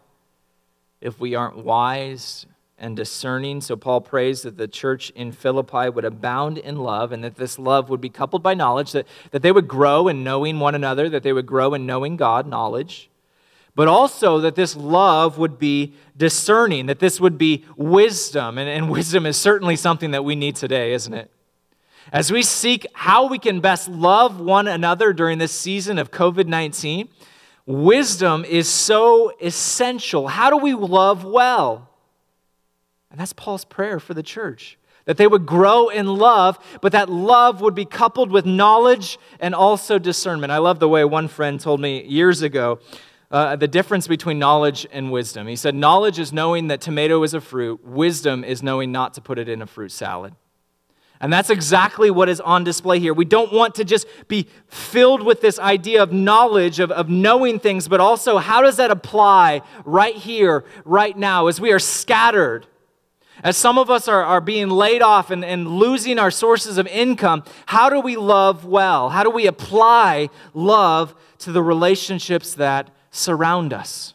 if 1.00 1.20
we 1.20 1.34
aren't 1.34 1.58
wise 1.58 2.46
and 2.78 2.96
discerning. 2.96 3.60
So 3.60 3.76
Paul 3.76 4.00
prays 4.00 4.42
that 4.42 4.56
the 4.56 4.68
church 4.68 5.10
in 5.10 5.32
Philippi 5.32 5.88
would 5.88 6.04
abound 6.04 6.58
in 6.58 6.76
love 6.76 7.12
and 7.12 7.24
that 7.24 7.36
this 7.36 7.58
love 7.58 7.90
would 7.90 8.00
be 8.00 8.08
coupled 8.08 8.42
by 8.42 8.54
knowledge, 8.54 8.92
that, 8.92 9.06
that 9.30 9.42
they 9.42 9.52
would 9.52 9.66
grow 9.68 10.08
in 10.08 10.22
knowing 10.22 10.60
one 10.60 10.74
another, 10.74 11.08
that 11.08 11.22
they 11.22 11.32
would 11.32 11.46
grow 11.46 11.74
in 11.74 11.86
knowing 11.86 12.16
God, 12.16 12.46
knowledge, 12.46 13.10
but 13.76 13.88
also 13.88 14.40
that 14.40 14.56
this 14.56 14.74
love 14.74 15.38
would 15.38 15.58
be 15.58 15.92
discerning, 16.16 16.86
that 16.86 16.98
this 16.98 17.20
would 17.20 17.36
be 17.36 17.64
wisdom. 17.76 18.56
And, 18.56 18.68
and 18.68 18.90
wisdom 18.90 19.26
is 19.26 19.36
certainly 19.36 19.76
something 19.76 20.10
that 20.10 20.24
we 20.24 20.34
need 20.34 20.56
today, 20.56 20.94
isn't 20.94 21.12
it? 21.12 21.30
As 22.10 22.32
we 22.32 22.42
seek 22.42 22.86
how 22.94 23.28
we 23.28 23.38
can 23.38 23.60
best 23.60 23.88
love 23.88 24.40
one 24.40 24.66
another 24.66 25.12
during 25.12 25.38
this 25.38 25.52
season 25.52 25.98
of 25.98 26.10
COVID 26.10 26.46
19, 26.46 27.08
wisdom 27.66 28.44
is 28.46 28.68
so 28.68 29.32
essential. 29.40 30.28
How 30.28 30.48
do 30.48 30.56
we 30.56 30.72
love 30.72 31.24
well? 31.24 31.90
And 33.10 33.20
that's 33.20 33.34
Paul's 33.34 33.64
prayer 33.64 34.00
for 34.00 34.14
the 34.14 34.22
church 34.22 34.78
that 35.04 35.18
they 35.18 35.26
would 35.26 35.46
grow 35.46 35.88
in 35.88 36.06
love, 36.06 36.58
but 36.80 36.90
that 36.92 37.08
love 37.08 37.60
would 37.60 37.74
be 37.74 37.84
coupled 37.84 38.30
with 38.30 38.44
knowledge 38.44 39.18
and 39.38 39.54
also 39.54 39.98
discernment. 39.98 40.50
I 40.50 40.58
love 40.58 40.80
the 40.80 40.88
way 40.88 41.04
one 41.04 41.28
friend 41.28 41.60
told 41.60 41.80
me 41.80 42.04
years 42.04 42.42
ago 42.42 42.80
uh, 43.30 43.56
the 43.56 43.68
difference 43.68 44.06
between 44.06 44.38
knowledge 44.38 44.86
and 44.92 45.10
wisdom. 45.10 45.46
He 45.46 45.56
said, 45.56 45.74
Knowledge 45.74 46.18
is 46.18 46.32
knowing 46.32 46.68
that 46.68 46.80
tomato 46.80 47.22
is 47.22 47.34
a 47.34 47.40
fruit, 47.40 47.84
wisdom 47.84 48.44
is 48.44 48.62
knowing 48.62 48.92
not 48.92 49.14
to 49.14 49.20
put 49.20 49.38
it 49.38 49.48
in 49.48 49.62
a 49.62 49.66
fruit 49.66 49.92
salad. 49.92 50.34
And 51.18 51.32
that's 51.32 51.48
exactly 51.48 52.10
what 52.10 52.28
is 52.28 52.40
on 52.40 52.62
display 52.62 53.00
here. 53.00 53.14
We 53.14 53.24
don't 53.24 53.52
want 53.52 53.76
to 53.76 53.84
just 53.84 54.06
be 54.28 54.48
filled 54.68 55.22
with 55.22 55.40
this 55.40 55.58
idea 55.58 56.02
of 56.02 56.12
knowledge, 56.12 56.78
of, 56.78 56.90
of 56.90 57.08
knowing 57.08 57.58
things, 57.58 57.88
but 57.88 58.00
also 58.00 58.36
how 58.36 58.60
does 58.60 58.76
that 58.76 58.90
apply 58.90 59.62
right 59.84 60.14
here, 60.14 60.64
right 60.84 61.16
now, 61.16 61.46
as 61.46 61.58
we 61.58 61.72
are 61.72 61.78
scattered? 61.78 62.66
As 63.42 63.56
some 63.56 63.78
of 63.78 63.90
us 63.90 64.08
are, 64.08 64.22
are 64.22 64.40
being 64.40 64.68
laid 64.68 65.02
off 65.02 65.30
and, 65.30 65.44
and 65.44 65.66
losing 65.66 66.18
our 66.18 66.30
sources 66.30 66.78
of 66.78 66.86
income, 66.86 67.44
how 67.66 67.88
do 67.88 68.00
we 68.00 68.16
love 68.16 68.64
well? 68.64 69.08
How 69.08 69.22
do 69.22 69.30
we 69.30 69.46
apply 69.46 70.28
love 70.52 71.14
to 71.38 71.52
the 71.52 71.62
relationships 71.62 72.54
that 72.54 72.90
surround 73.16 73.72
us? 73.72 74.14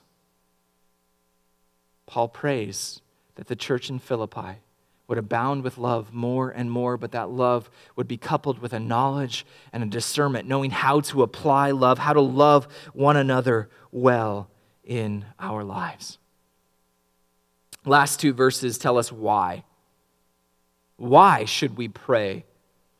Paul 2.06 2.28
prays 2.28 3.02
that 3.36 3.48
the 3.48 3.56
church 3.56 3.90
in 3.90 4.00
Philippi 4.00 4.60
would 5.08 5.18
abound 5.18 5.64
with 5.64 5.78
love 5.78 6.14
more 6.14 6.50
and 6.50 6.72
more, 6.72 6.96
but 6.98 7.12
that 7.12 7.30
love 7.30 7.70
would 7.96 8.08
be 8.08 8.18
coupled 8.18 8.60
with 8.60 8.72
a 8.72 8.80
knowledge 8.80 9.46
and 9.74 9.84
a 9.84 9.88
discernment, 9.88 10.48
knowing 10.48 10.72
how 10.72 11.02
to 11.02 11.22
apply 11.22 11.72
love, 11.72 12.00
how 12.00 12.14
to 12.14 12.22
love 12.22 12.68
one 12.94 13.18
another 13.18 13.70
well 13.92 14.50
in 14.84 15.26
our 15.40 15.64
lives. 15.64 16.18
Last 17.86 18.20
two 18.20 18.34
verses 18.34 18.78
tell 18.78 18.98
us 18.98 19.12
why. 19.12 19.64
Why 20.98 21.46
should 21.46 21.78
we 21.78 21.88
pray 21.88 22.46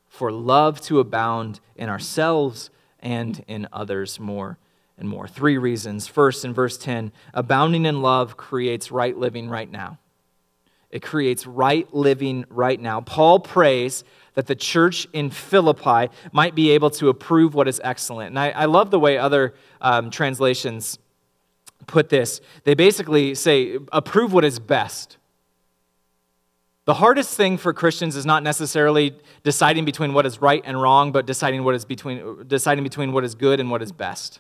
for 0.10 0.32
love 0.32 0.82
to 0.82 1.00
abound 1.00 1.60
in 1.76 1.88
ourselves 1.88 2.70
and 3.00 3.44
in 3.48 3.68
others 3.72 4.20
more 4.20 4.58
and 5.02 5.10
more? 5.10 5.28
Three 5.28 5.58
reasons. 5.58 6.08
First, 6.08 6.46
in 6.46 6.54
verse 6.54 6.78
10, 6.78 7.12
abounding 7.34 7.86
in 7.86 8.02
love 8.02 8.38
creates 8.38 8.92
right 8.92 9.18
living 9.18 9.50
right 9.50 9.70
now. 9.70 9.98
It 10.90 11.02
creates 11.02 11.46
right 11.48 11.92
living 11.94 12.46
right 12.50 12.80
now. 12.80 13.02
Paul 13.02 13.40
prays 13.40 14.04
that 14.36 14.48
the 14.48 14.56
church 14.56 15.08
in 15.14 15.30
Philippi 15.30 16.14
might 16.32 16.56
be 16.56 16.72
able 16.72 16.90
to 16.92 17.10
approve 17.10 17.54
what 17.54 17.68
is 17.68 17.82
excellent. 17.84 18.30
And 18.30 18.40
I, 18.40 18.52
I 18.52 18.66
love 18.66 18.92
the 18.92 19.00
way 19.00 19.18
other 19.18 19.54
um, 19.82 20.10
translations 20.10 21.00
put 21.88 22.10
this. 22.10 22.40
They 22.64 22.74
basically 22.74 23.36
say, 23.36 23.78
approve 23.92 24.34
what 24.34 24.46
is 24.46 24.60
best. 24.60 25.18
The 26.86 26.96
hardest 26.96 27.36
thing 27.36 27.58
for 27.58 27.74
Christians 27.74 28.16
is 28.16 28.26
not 28.26 28.44
necessarily 28.44 29.16
deciding 29.44 29.86
between 29.86 30.14
what 30.14 30.26
is 30.26 30.42
right 30.42 30.62
and 30.66 30.82
wrong, 30.82 31.12
but 31.12 31.26
deciding, 31.26 31.64
what 31.64 31.76
is 31.76 31.86
between, 31.86 32.48
deciding 32.48 32.84
between 32.84 33.12
what 33.14 33.24
is 33.24 33.36
good 33.36 33.60
and 33.60 33.70
what 33.70 33.82
is 33.82 33.92
best. 33.92 34.40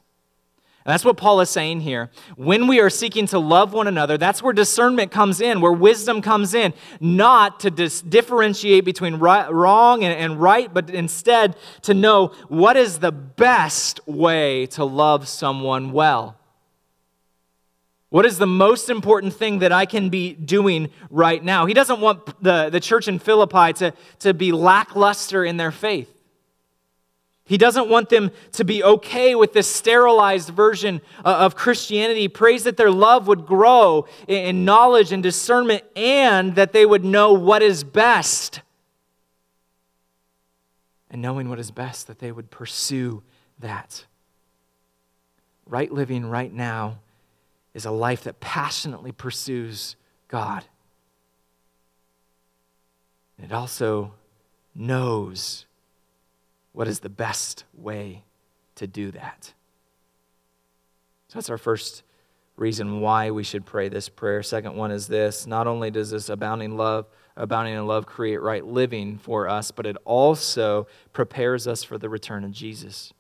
And 0.83 0.91
that's 0.91 1.05
what 1.05 1.15
Paul 1.15 1.41
is 1.41 1.49
saying 1.49 1.81
here. 1.81 2.09
When 2.37 2.67
we 2.67 2.79
are 2.79 2.89
seeking 2.89 3.27
to 3.27 3.39
love 3.39 3.71
one 3.71 3.87
another, 3.87 4.17
that's 4.17 4.41
where 4.41 4.51
discernment 4.51 5.11
comes 5.11 5.39
in, 5.39 5.61
where 5.61 5.71
wisdom 5.71 6.23
comes 6.23 6.55
in, 6.55 6.73
not 6.99 7.59
to 7.59 7.69
dis- 7.69 8.01
differentiate 8.01 8.83
between 8.83 9.15
right, 9.15 9.51
wrong 9.51 10.03
and, 10.03 10.17
and 10.17 10.41
right, 10.41 10.73
but 10.73 10.89
instead 10.89 11.55
to 11.83 11.93
know 11.93 12.27
what 12.47 12.77
is 12.77 12.97
the 12.97 13.11
best 13.11 13.99
way 14.07 14.65
to 14.67 14.83
love 14.83 15.27
someone 15.27 15.91
well. 15.91 16.35
What 18.09 18.25
is 18.25 18.37
the 18.37 18.47
most 18.47 18.89
important 18.89 19.33
thing 19.33 19.59
that 19.59 19.71
I 19.71 19.85
can 19.85 20.09
be 20.09 20.33
doing 20.33 20.89
right 21.09 21.41
now? 21.41 21.65
He 21.65 21.73
doesn't 21.73 22.01
want 22.01 22.43
the, 22.43 22.69
the 22.69 22.81
church 22.81 23.07
in 23.07 23.19
Philippi 23.19 23.71
to, 23.73 23.93
to 24.19 24.33
be 24.33 24.51
lackluster 24.51 25.45
in 25.45 25.57
their 25.57 25.71
faith. 25.71 26.10
He 27.51 27.57
doesn't 27.57 27.89
want 27.89 28.07
them 28.07 28.31
to 28.53 28.63
be 28.63 28.81
okay 28.81 29.35
with 29.35 29.51
this 29.51 29.67
sterilized 29.67 30.51
version 30.51 31.01
uh, 31.17 31.35
of 31.39 31.53
Christianity. 31.53 32.21
He 32.21 32.29
prays 32.29 32.63
that 32.63 32.77
their 32.77 32.89
love 32.89 33.27
would 33.27 33.45
grow 33.45 34.07
in 34.25 34.63
knowledge 34.63 35.11
and 35.11 35.21
discernment 35.21 35.83
and 35.93 36.55
that 36.55 36.71
they 36.71 36.85
would 36.85 37.03
know 37.03 37.33
what 37.33 37.61
is 37.61 37.83
best. 37.83 38.61
And 41.09 41.21
knowing 41.21 41.49
what 41.49 41.59
is 41.59 41.71
best, 41.71 42.07
that 42.07 42.19
they 42.19 42.31
would 42.31 42.51
pursue 42.51 43.21
that. 43.59 44.05
Right 45.65 45.91
living 45.91 46.27
right 46.27 46.53
now 46.53 46.99
is 47.73 47.83
a 47.83 47.91
life 47.91 48.23
that 48.23 48.39
passionately 48.39 49.11
pursues 49.11 49.97
God. 50.29 50.63
It 53.37 53.51
also 53.51 54.13
knows 54.73 55.65
what 56.73 56.87
is 56.87 56.99
the 56.99 57.09
best 57.09 57.65
way 57.73 58.23
to 58.75 58.87
do 58.87 59.11
that? 59.11 59.53
So 61.27 61.39
that's 61.39 61.49
our 61.49 61.57
first 61.57 62.03
reason 62.57 62.99
why 62.99 63.31
we 63.31 63.43
should 63.43 63.65
pray 63.65 63.89
this 63.89 64.09
prayer. 64.09 64.43
Second 64.43 64.75
one 64.75 64.91
is 64.91 65.07
this 65.07 65.47
not 65.47 65.67
only 65.67 65.89
does 65.91 66.11
this 66.11 66.29
abounding 66.29 66.77
love, 66.77 67.07
abounding 67.35 67.73
in 67.73 67.87
love 67.87 68.05
create 68.05 68.41
right 68.41 68.65
living 68.65 69.17
for 69.17 69.47
us, 69.47 69.71
but 69.71 69.85
it 69.85 69.97
also 70.05 70.87
prepares 71.13 71.67
us 71.67 71.83
for 71.83 71.97
the 71.97 72.09
return 72.09 72.43
of 72.43 72.51
Jesus. 72.51 73.13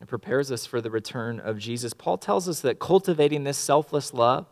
It 0.00 0.08
prepares 0.08 0.52
us 0.52 0.66
for 0.66 0.80
the 0.80 0.90
return 0.90 1.40
of 1.40 1.58
Jesus. 1.58 1.92
Paul 1.94 2.18
tells 2.18 2.48
us 2.48 2.60
that 2.60 2.78
cultivating 2.78 3.44
this 3.44 3.58
selfless 3.58 4.12
love 4.12 4.46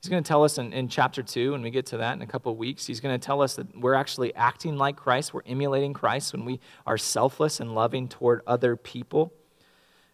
He's 0.00 0.08
going 0.08 0.22
to 0.22 0.26
tell 0.26 0.44
us 0.44 0.56
in, 0.56 0.72
in 0.72 0.88
chapter 0.88 1.22
2, 1.22 1.52
when 1.52 1.60
we 1.60 1.70
get 1.70 1.84
to 1.86 1.98
that 1.98 2.14
in 2.14 2.22
a 2.22 2.26
couple 2.26 2.50
of 2.50 2.56
weeks, 2.56 2.86
he's 2.86 3.00
going 3.00 3.18
to 3.18 3.24
tell 3.24 3.42
us 3.42 3.56
that 3.56 3.78
we're 3.78 3.92
actually 3.92 4.34
acting 4.34 4.78
like 4.78 4.96
Christ. 4.96 5.34
We're 5.34 5.42
emulating 5.44 5.92
Christ 5.92 6.32
when 6.32 6.46
we 6.46 6.58
are 6.86 6.96
selfless 6.96 7.60
and 7.60 7.74
loving 7.74 8.08
toward 8.08 8.40
other 8.46 8.76
people. 8.76 9.34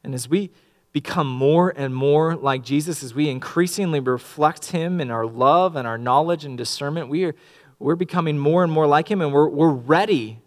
And 0.02 0.12
as 0.12 0.28
we 0.28 0.50
become 0.92 1.28
more 1.28 1.72
and 1.76 1.94
more 1.94 2.34
like 2.34 2.64
Jesus, 2.64 3.04
as 3.04 3.14
we 3.14 3.28
increasingly 3.28 4.00
reflect 4.00 4.72
him 4.72 5.00
in 5.00 5.12
our 5.12 5.24
love 5.24 5.76
and 5.76 5.86
our 5.86 5.98
knowledge 5.98 6.44
and 6.44 6.58
discernment, 6.58 7.08
we 7.08 7.24
are, 7.24 7.36
we're 7.78 7.94
becoming 7.94 8.38
more 8.38 8.64
and 8.64 8.72
more 8.72 8.88
like 8.88 9.08
him, 9.08 9.20
and 9.20 9.32
we're, 9.32 9.48
we're 9.48 9.70
ready 9.70 10.40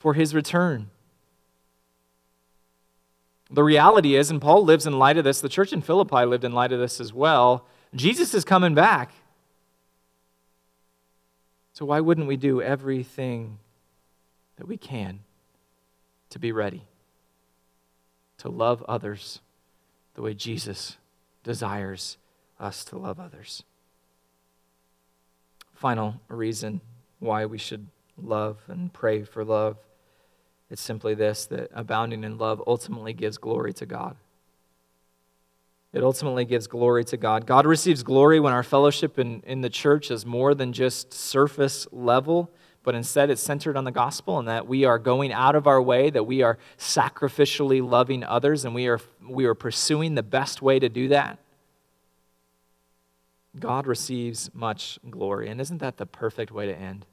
for 0.00 0.14
his 0.14 0.34
return. 0.34 0.90
The 3.52 3.62
reality 3.62 4.16
is, 4.16 4.32
and 4.32 4.42
Paul 4.42 4.64
lives 4.64 4.84
in 4.84 4.98
light 4.98 5.16
of 5.16 5.22
this, 5.22 5.40
the 5.40 5.48
church 5.48 5.72
in 5.72 5.80
Philippi 5.80 6.24
lived 6.24 6.42
in 6.42 6.50
light 6.50 6.72
of 6.72 6.80
this 6.80 7.00
as 7.00 7.12
well 7.12 7.68
Jesus 7.94 8.34
is 8.34 8.44
coming 8.44 8.74
back. 8.74 9.12
So, 11.72 11.84
why 11.84 12.00
wouldn't 12.00 12.26
we 12.26 12.36
do 12.36 12.62
everything 12.62 13.58
that 14.56 14.66
we 14.66 14.76
can 14.76 15.20
to 16.30 16.38
be 16.38 16.52
ready 16.52 16.82
to 18.38 18.48
love 18.48 18.82
others 18.88 19.40
the 20.14 20.22
way 20.22 20.34
Jesus 20.34 20.96
desires 21.42 22.16
us 22.60 22.84
to 22.86 22.98
love 22.98 23.18
others? 23.18 23.64
Final 25.72 26.20
reason 26.28 26.80
why 27.18 27.44
we 27.46 27.58
should 27.58 27.88
love 28.16 28.58
and 28.68 28.92
pray 28.92 29.24
for 29.24 29.44
love 29.44 29.76
it's 30.70 30.82
simply 30.82 31.14
this 31.14 31.46
that 31.46 31.70
abounding 31.72 32.24
in 32.24 32.38
love 32.38 32.62
ultimately 32.66 33.12
gives 33.12 33.38
glory 33.38 33.72
to 33.74 33.86
God. 33.86 34.16
It 35.94 36.02
ultimately 36.02 36.44
gives 36.44 36.66
glory 36.66 37.04
to 37.04 37.16
God. 37.16 37.46
God 37.46 37.66
receives 37.66 38.02
glory 38.02 38.40
when 38.40 38.52
our 38.52 38.64
fellowship 38.64 39.16
in, 39.16 39.42
in 39.46 39.60
the 39.60 39.70
church 39.70 40.10
is 40.10 40.26
more 40.26 40.52
than 40.52 40.72
just 40.72 41.14
surface 41.14 41.86
level, 41.92 42.50
but 42.82 42.96
instead 42.96 43.30
it's 43.30 43.40
centered 43.40 43.76
on 43.76 43.84
the 43.84 43.92
gospel 43.92 44.40
and 44.40 44.48
that 44.48 44.66
we 44.66 44.84
are 44.84 44.98
going 44.98 45.32
out 45.32 45.54
of 45.54 45.68
our 45.68 45.80
way, 45.80 46.10
that 46.10 46.24
we 46.24 46.42
are 46.42 46.58
sacrificially 46.76 47.80
loving 47.88 48.24
others, 48.24 48.64
and 48.64 48.74
we 48.74 48.88
are, 48.88 49.00
we 49.26 49.44
are 49.44 49.54
pursuing 49.54 50.16
the 50.16 50.22
best 50.24 50.60
way 50.60 50.80
to 50.80 50.88
do 50.88 51.06
that. 51.08 51.38
God 53.56 53.86
receives 53.86 54.50
much 54.52 54.98
glory. 55.08 55.48
And 55.48 55.60
isn't 55.60 55.78
that 55.78 55.98
the 55.98 56.06
perfect 56.06 56.50
way 56.50 56.66
to 56.66 56.76
end? 56.76 57.06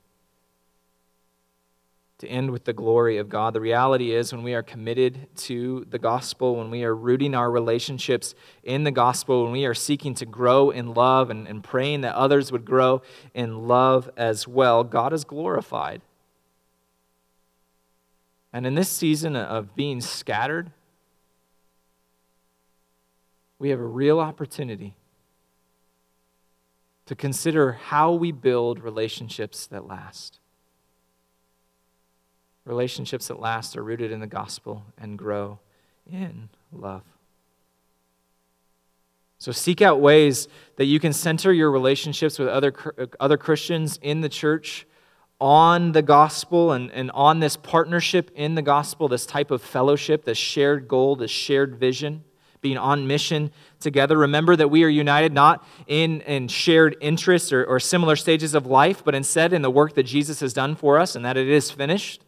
To 2.21 2.27
end 2.27 2.51
with 2.51 2.65
the 2.65 2.73
glory 2.73 3.17
of 3.17 3.29
God. 3.29 3.53
The 3.53 3.61
reality 3.61 4.13
is, 4.13 4.31
when 4.31 4.43
we 4.43 4.53
are 4.53 4.61
committed 4.61 5.27
to 5.37 5.85
the 5.89 5.97
gospel, 5.97 6.55
when 6.55 6.69
we 6.69 6.83
are 6.83 6.95
rooting 6.95 7.33
our 7.33 7.49
relationships 7.49 8.35
in 8.63 8.83
the 8.83 8.91
gospel, 8.91 9.43
when 9.43 9.51
we 9.51 9.65
are 9.65 9.73
seeking 9.73 10.13
to 10.15 10.25
grow 10.27 10.69
in 10.69 10.93
love 10.93 11.31
and, 11.31 11.47
and 11.47 11.63
praying 11.63 12.01
that 12.01 12.13
others 12.13 12.51
would 12.51 12.63
grow 12.63 13.01
in 13.33 13.67
love 13.67 14.07
as 14.15 14.47
well, 14.47 14.83
God 14.83 15.13
is 15.13 15.23
glorified. 15.23 16.03
And 18.53 18.67
in 18.67 18.75
this 18.75 18.89
season 18.89 19.35
of 19.35 19.75
being 19.75 19.99
scattered, 19.99 20.71
we 23.57 23.69
have 23.69 23.79
a 23.79 23.85
real 23.85 24.19
opportunity 24.19 24.95
to 27.07 27.15
consider 27.15 27.71
how 27.71 28.11
we 28.11 28.31
build 28.31 28.79
relationships 28.79 29.65
that 29.67 29.87
last. 29.87 30.40
Relationships 32.65 33.27
that 33.27 33.39
last 33.39 33.75
are 33.75 33.83
rooted 33.83 34.11
in 34.11 34.19
the 34.19 34.27
gospel 34.27 34.83
and 34.97 35.17
grow 35.17 35.59
in 36.11 36.49
love. 36.71 37.03
So 39.39 39.51
seek 39.51 39.81
out 39.81 39.99
ways 39.99 40.47
that 40.75 40.85
you 40.85 40.99
can 40.99 41.13
center 41.13 41.51
your 41.51 41.71
relationships 41.71 42.37
with 42.37 42.47
other, 42.47 42.73
uh, 42.99 43.07
other 43.19 43.37
Christians 43.37 43.97
in 44.01 44.21
the 44.21 44.29
church 44.29 44.85
on 45.39 45.93
the 45.93 46.03
gospel 46.03 46.71
and, 46.71 46.91
and 46.91 47.09
on 47.11 47.39
this 47.39 47.57
partnership 47.57 48.29
in 48.35 48.53
the 48.53 48.61
gospel, 48.61 49.07
this 49.07 49.25
type 49.25 49.49
of 49.49 49.63
fellowship, 49.63 50.23
this 50.25 50.37
shared 50.37 50.87
goal, 50.87 51.15
this 51.15 51.31
shared 51.31 51.77
vision, 51.77 52.23
being 52.61 52.77
on 52.77 53.07
mission 53.07 53.51
together. 53.79 54.15
Remember 54.19 54.55
that 54.55 54.67
we 54.67 54.83
are 54.83 54.89
united 54.89 55.33
not 55.33 55.65
in, 55.87 56.21
in 56.21 56.47
shared 56.47 56.95
interests 57.01 57.51
or, 57.51 57.65
or 57.65 57.79
similar 57.79 58.15
stages 58.15 58.53
of 58.53 58.67
life, 58.67 59.03
but 59.03 59.15
instead 59.15 59.51
in 59.53 59.63
the 59.63 59.71
work 59.71 59.95
that 59.95 60.03
Jesus 60.03 60.39
has 60.41 60.53
done 60.53 60.75
for 60.75 60.99
us 60.99 61.15
and 61.15 61.25
that 61.25 61.35
it 61.35 61.49
is 61.49 61.71
finished. 61.71 62.21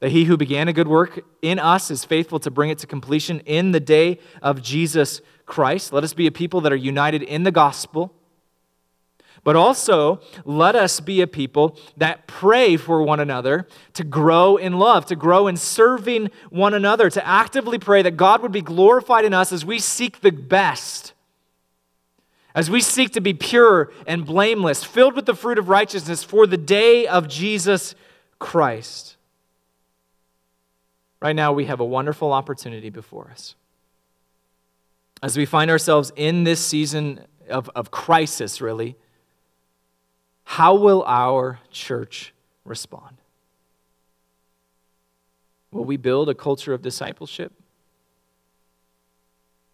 That 0.00 0.10
he 0.10 0.24
who 0.24 0.36
began 0.36 0.68
a 0.68 0.72
good 0.72 0.88
work 0.88 1.24
in 1.40 1.58
us 1.58 1.90
is 1.90 2.04
faithful 2.04 2.38
to 2.40 2.50
bring 2.50 2.70
it 2.70 2.78
to 2.78 2.86
completion 2.86 3.40
in 3.40 3.72
the 3.72 3.80
day 3.80 4.18
of 4.42 4.62
Jesus 4.62 5.22
Christ. 5.46 5.92
Let 5.92 6.04
us 6.04 6.12
be 6.12 6.26
a 6.26 6.32
people 6.32 6.60
that 6.62 6.72
are 6.72 6.76
united 6.76 7.22
in 7.22 7.44
the 7.44 7.50
gospel. 7.50 8.12
But 9.42 9.54
also, 9.54 10.20
let 10.44 10.74
us 10.74 10.98
be 10.98 11.20
a 11.20 11.26
people 11.26 11.78
that 11.96 12.26
pray 12.26 12.76
for 12.76 13.00
one 13.02 13.20
another 13.20 13.68
to 13.94 14.02
grow 14.02 14.56
in 14.56 14.72
love, 14.72 15.06
to 15.06 15.14
grow 15.14 15.46
in 15.46 15.56
serving 15.56 16.30
one 16.50 16.74
another, 16.74 17.08
to 17.10 17.24
actively 17.24 17.78
pray 17.78 18.02
that 18.02 18.16
God 18.16 18.42
would 18.42 18.50
be 18.50 18.60
glorified 18.60 19.24
in 19.24 19.32
us 19.32 19.52
as 19.52 19.64
we 19.64 19.78
seek 19.78 20.20
the 20.20 20.32
best, 20.32 21.12
as 22.56 22.68
we 22.68 22.80
seek 22.80 23.12
to 23.12 23.20
be 23.20 23.34
pure 23.34 23.92
and 24.06 24.26
blameless, 24.26 24.82
filled 24.82 25.14
with 25.14 25.26
the 25.26 25.34
fruit 25.34 25.58
of 25.58 25.68
righteousness 25.68 26.24
for 26.24 26.46
the 26.46 26.56
day 26.56 27.06
of 27.06 27.28
Jesus 27.28 27.94
Christ. 28.40 29.15
Right 31.20 31.34
now, 31.34 31.52
we 31.52 31.64
have 31.66 31.80
a 31.80 31.84
wonderful 31.84 32.32
opportunity 32.32 32.90
before 32.90 33.30
us. 33.30 33.54
As 35.22 35.36
we 35.36 35.46
find 35.46 35.70
ourselves 35.70 36.12
in 36.14 36.44
this 36.44 36.60
season 36.60 37.20
of, 37.48 37.70
of 37.74 37.90
crisis, 37.90 38.60
really, 38.60 38.96
how 40.44 40.74
will 40.74 41.02
our 41.06 41.60
church 41.70 42.34
respond? 42.64 43.16
Will 45.72 45.84
we 45.84 45.96
build 45.96 46.28
a 46.28 46.34
culture 46.34 46.72
of 46.72 46.82
discipleship? 46.82 47.52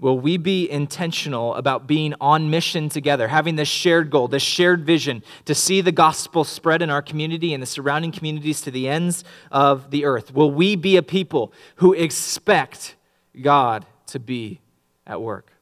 Will 0.02 0.18
we 0.18 0.36
be 0.36 0.68
intentional 0.68 1.54
about 1.54 1.86
being 1.86 2.12
on 2.20 2.50
mission 2.50 2.88
together, 2.88 3.28
having 3.28 3.54
this 3.54 3.68
shared 3.68 4.10
goal, 4.10 4.26
this 4.26 4.42
shared 4.42 4.84
vision 4.84 5.22
to 5.44 5.54
see 5.54 5.80
the 5.80 5.92
gospel 5.92 6.42
spread 6.42 6.82
in 6.82 6.90
our 6.90 7.02
community 7.02 7.54
and 7.54 7.62
the 7.62 7.68
surrounding 7.68 8.10
communities 8.10 8.60
to 8.62 8.72
the 8.72 8.88
ends 8.88 9.22
of 9.52 9.92
the 9.92 10.04
earth? 10.04 10.34
Will 10.34 10.50
we 10.50 10.74
be 10.74 10.96
a 10.96 11.04
people 11.04 11.52
who 11.76 11.92
expect 11.92 12.96
God 13.40 13.86
to 14.06 14.18
be 14.18 14.60
at 15.06 15.22
work? 15.22 15.52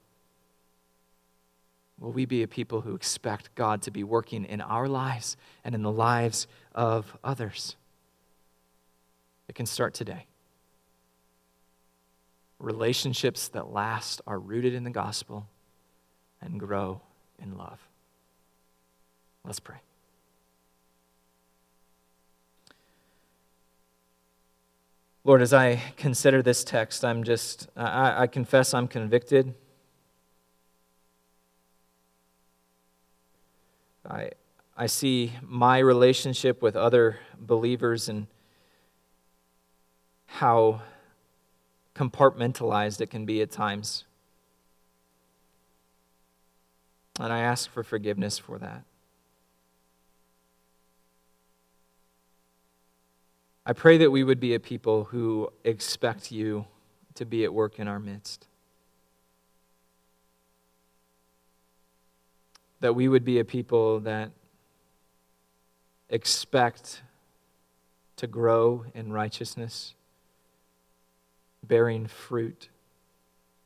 Will 1.98 2.12
we 2.12 2.24
be 2.24 2.42
a 2.42 2.48
people 2.48 2.80
who 2.80 2.94
expect 2.94 3.54
God 3.54 3.82
to 3.82 3.90
be 3.90 4.02
working 4.02 4.46
in 4.46 4.62
our 4.62 4.88
lives 4.88 5.36
and 5.64 5.74
in 5.74 5.82
the 5.82 5.92
lives 5.92 6.46
of 6.74 7.14
others? 7.22 7.76
It 9.48 9.54
can 9.54 9.66
start 9.66 9.92
today. 9.92 10.24
Relationships 12.60 13.48
that 13.48 13.72
last 13.72 14.20
are 14.26 14.38
rooted 14.38 14.74
in 14.74 14.84
the 14.84 14.90
gospel 14.90 15.48
and 16.40 16.60
grow 16.60 17.00
in 17.42 17.56
love. 17.56 17.80
Let's 19.44 19.58
pray. 19.58 19.78
Lord, 25.24 25.42
as 25.42 25.52
I 25.52 25.82
consider 25.96 26.42
this 26.42 26.62
text, 26.62 27.04
I'm 27.04 27.24
just, 27.24 27.68
I, 27.76 28.22
I 28.22 28.26
confess 28.26 28.74
I'm 28.74 28.88
convicted. 28.88 29.54
I, 34.08 34.30
I 34.76 34.86
see 34.86 35.32
my 35.42 35.78
relationship 35.78 36.62
with 36.62 36.76
other 36.76 37.18
believers 37.38 38.08
and 38.08 38.26
how 40.26 40.82
compartmentalized 42.00 43.02
it 43.02 43.10
can 43.10 43.26
be 43.26 43.42
at 43.42 43.50
times. 43.50 44.04
And 47.18 47.30
I 47.30 47.40
ask 47.40 47.70
for 47.70 47.82
forgiveness 47.82 48.38
for 48.38 48.58
that. 48.58 48.84
I 53.66 53.74
pray 53.74 53.98
that 53.98 54.10
we 54.10 54.24
would 54.24 54.40
be 54.40 54.54
a 54.54 54.60
people 54.60 55.04
who 55.04 55.50
expect 55.62 56.32
you 56.32 56.64
to 57.16 57.26
be 57.26 57.44
at 57.44 57.52
work 57.52 57.78
in 57.78 57.86
our 57.86 57.98
midst. 57.98 58.46
That 62.80 62.94
we 62.94 63.08
would 63.08 63.26
be 63.26 63.38
a 63.38 63.44
people 63.44 64.00
that 64.00 64.30
expect 66.08 67.02
to 68.16 68.26
grow 68.26 68.86
in 68.94 69.12
righteousness 69.12 69.94
bearing 71.66 72.06
fruit 72.06 72.68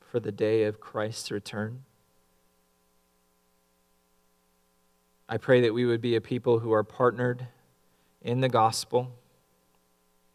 for 0.01 0.21
the 0.21 0.33
day 0.33 0.65
of 0.65 0.81
Christ's 0.81 1.31
return. 1.31 1.85
I 5.29 5.39
pray 5.39 5.61
that 5.63 5.75
we 5.75 5.85
would 5.85 6.01
be 6.01 6.17
a 6.17 6.21
people 6.21 6.61
who 6.61 6.73
are 6.73 6.85
partnered 6.85 7.47
in 8.23 8.41
the 8.41 8.49
gospel 8.49 9.13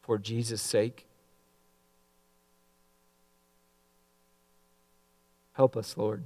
for 0.01 0.17
Jesus' 0.17 0.61
sake. 0.61 1.05
Help 5.53 5.77
us, 5.77 5.95
Lord. 5.97 6.23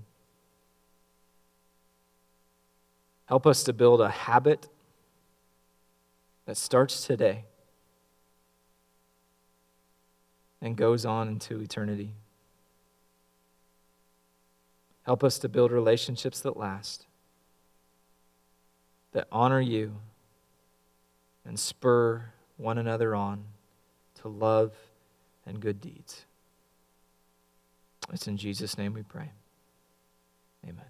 Help 3.26 3.48
us 3.48 3.64
to 3.64 3.74
build 3.74 4.00
a 4.02 4.10
habit 4.10 4.68
that 6.46 6.58
starts 6.58 7.06
today 7.06 7.46
and 10.64 10.78
goes 10.78 11.06
on 11.06 11.28
into 11.28 11.60
eternity. 11.60 12.14
Help 15.04 15.24
us 15.24 15.38
to 15.40 15.50
build 15.50 15.72
relationships 15.74 16.40
that 16.40 16.56
last, 16.56 17.06
that 19.12 19.28
honor 19.30 19.60
you, 19.60 19.98
and 21.46 21.60
spur 21.60 22.24
one 22.56 22.78
another 22.78 23.14
on 23.14 23.44
to 24.22 24.30
love 24.30 24.72
and 25.46 25.60
good 25.60 25.82
deeds. 25.82 26.24
It's 28.14 28.28
in 28.28 28.38
Jesus' 28.38 28.78
name 28.78 28.94
we 28.94 29.04
pray. 29.04 29.32
Amen. 30.64 30.86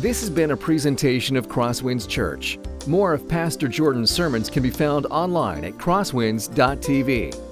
This 0.00 0.20
has 0.20 0.28
been 0.28 0.50
a 0.50 0.56
presentation 0.56 1.34
of 1.34 1.48
CrossWinds 1.48 2.06
Church. 2.06 2.58
More 2.86 3.14
of 3.14 3.26
Pastor 3.26 3.68
Jordan's 3.68 4.10
sermons 4.10 4.50
can 4.50 4.62
be 4.62 4.70
found 4.70 5.06
online 5.06 5.64
at 5.64 5.72
crosswinds.tv. 5.74 7.47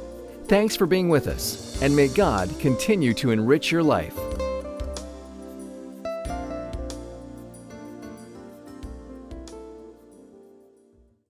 Thanks 0.48 0.76
for 0.76 0.86
being 0.86 1.08
with 1.08 1.26
us, 1.26 1.82
and 1.82 1.96
may 1.96 2.06
God 2.06 2.48
continue 2.60 3.12
to 3.14 3.32
enrich 3.32 3.72
your 3.72 3.82
life. 3.82 4.16